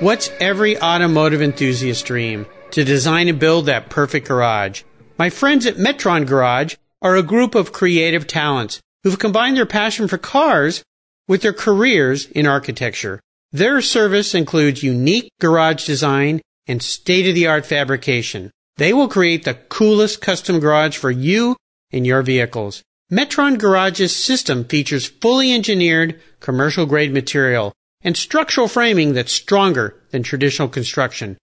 What's 0.01 0.29
every 0.41 0.77
automotive 0.77 1.41
enthusiast 1.41 2.05
dream? 2.05 2.45
To 2.71 2.83
design 2.83 3.29
and 3.29 3.39
build 3.39 3.65
that 3.65 3.89
perfect 3.89 4.27
garage. 4.27 4.83
My 5.17 5.29
friends 5.29 5.65
at 5.65 5.77
Metron 5.77 6.27
Garage 6.27 6.75
are 7.01 7.15
a 7.15 7.23
group 7.23 7.55
of 7.55 7.71
creative 7.71 8.27
talents 8.27 8.81
who've 9.03 9.17
combined 9.17 9.55
their 9.55 9.65
passion 9.65 10.09
for 10.09 10.17
cars 10.17 10.83
with 11.29 11.41
their 11.41 11.53
careers 11.53 12.25
in 12.25 12.45
architecture. 12.45 13.21
Their 13.53 13.81
service 13.81 14.35
includes 14.35 14.83
unique 14.83 15.31
garage 15.39 15.85
design 15.85 16.41
and 16.67 16.83
state-of-the-art 16.83 17.65
fabrication. 17.65 18.51
They 18.75 18.91
will 18.91 19.07
create 19.07 19.45
the 19.45 19.53
coolest 19.53 20.21
custom 20.21 20.59
garage 20.59 20.97
for 20.97 21.09
you 21.09 21.55
in 21.91 22.05
your 22.05 22.21
vehicles. 22.21 22.83
Metron 23.11 23.57
Garage's 23.57 24.15
system 24.15 24.63
features 24.65 25.07
fully 25.07 25.51
engineered 25.51 26.19
commercial 26.39 26.85
grade 26.85 27.11
material 27.11 27.73
and 28.01 28.15
structural 28.15 28.67
framing 28.67 29.13
that's 29.13 29.31
stronger 29.31 29.95
than 30.11 30.23
traditional 30.23 30.69
construction. 30.69 31.37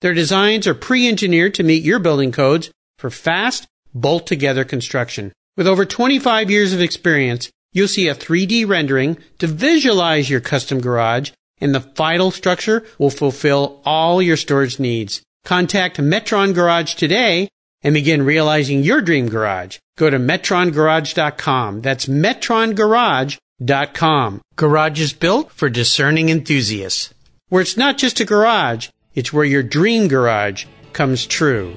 Their 0.00 0.14
designs 0.14 0.66
are 0.66 0.74
pre-engineered 0.74 1.54
to 1.54 1.62
meet 1.62 1.84
your 1.84 2.00
building 2.00 2.32
codes 2.32 2.70
for 2.98 3.10
fast, 3.10 3.66
bolt 3.94 4.26
together 4.26 4.64
construction. 4.64 5.32
With 5.56 5.68
over 5.68 5.84
25 5.84 6.50
years 6.50 6.72
of 6.72 6.80
experience, 6.80 7.50
you'll 7.72 7.88
see 7.88 8.08
a 8.08 8.14
3D 8.14 8.66
rendering 8.66 9.18
to 9.38 9.46
visualize 9.46 10.28
your 10.28 10.40
custom 10.40 10.80
garage 10.80 11.30
and 11.60 11.72
the 11.72 11.80
final 11.80 12.32
structure 12.32 12.84
will 12.98 13.10
fulfill 13.10 13.80
all 13.84 14.20
your 14.20 14.36
storage 14.36 14.80
needs. 14.80 15.22
Contact 15.44 15.98
Metron 15.98 16.54
Garage 16.54 16.94
today 16.94 17.48
and 17.82 17.94
begin 17.94 18.24
realizing 18.24 18.82
your 18.82 19.00
dream 19.00 19.28
garage. 19.28 19.78
Go 19.96 20.10
to 20.10 20.18
metrongarage.com. 20.18 21.80
That's 21.80 22.06
metrongarage.com. 22.06 24.42
Garage 24.56 25.00
is 25.00 25.12
built 25.12 25.52
for 25.52 25.68
discerning 25.68 26.28
enthusiasts. 26.28 27.14
Where 27.48 27.62
it's 27.62 27.76
not 27.76 27.98
just 27.98 28.20
a 28.20 28.24
garage, 28.24 28.88
it's 29.14 29.32
where 29.32 29.44
your 29.44 29.62
dream 29.62 30.08
garage 30.08 30.64
comes 30.92 31.24
true. 31.26 31.76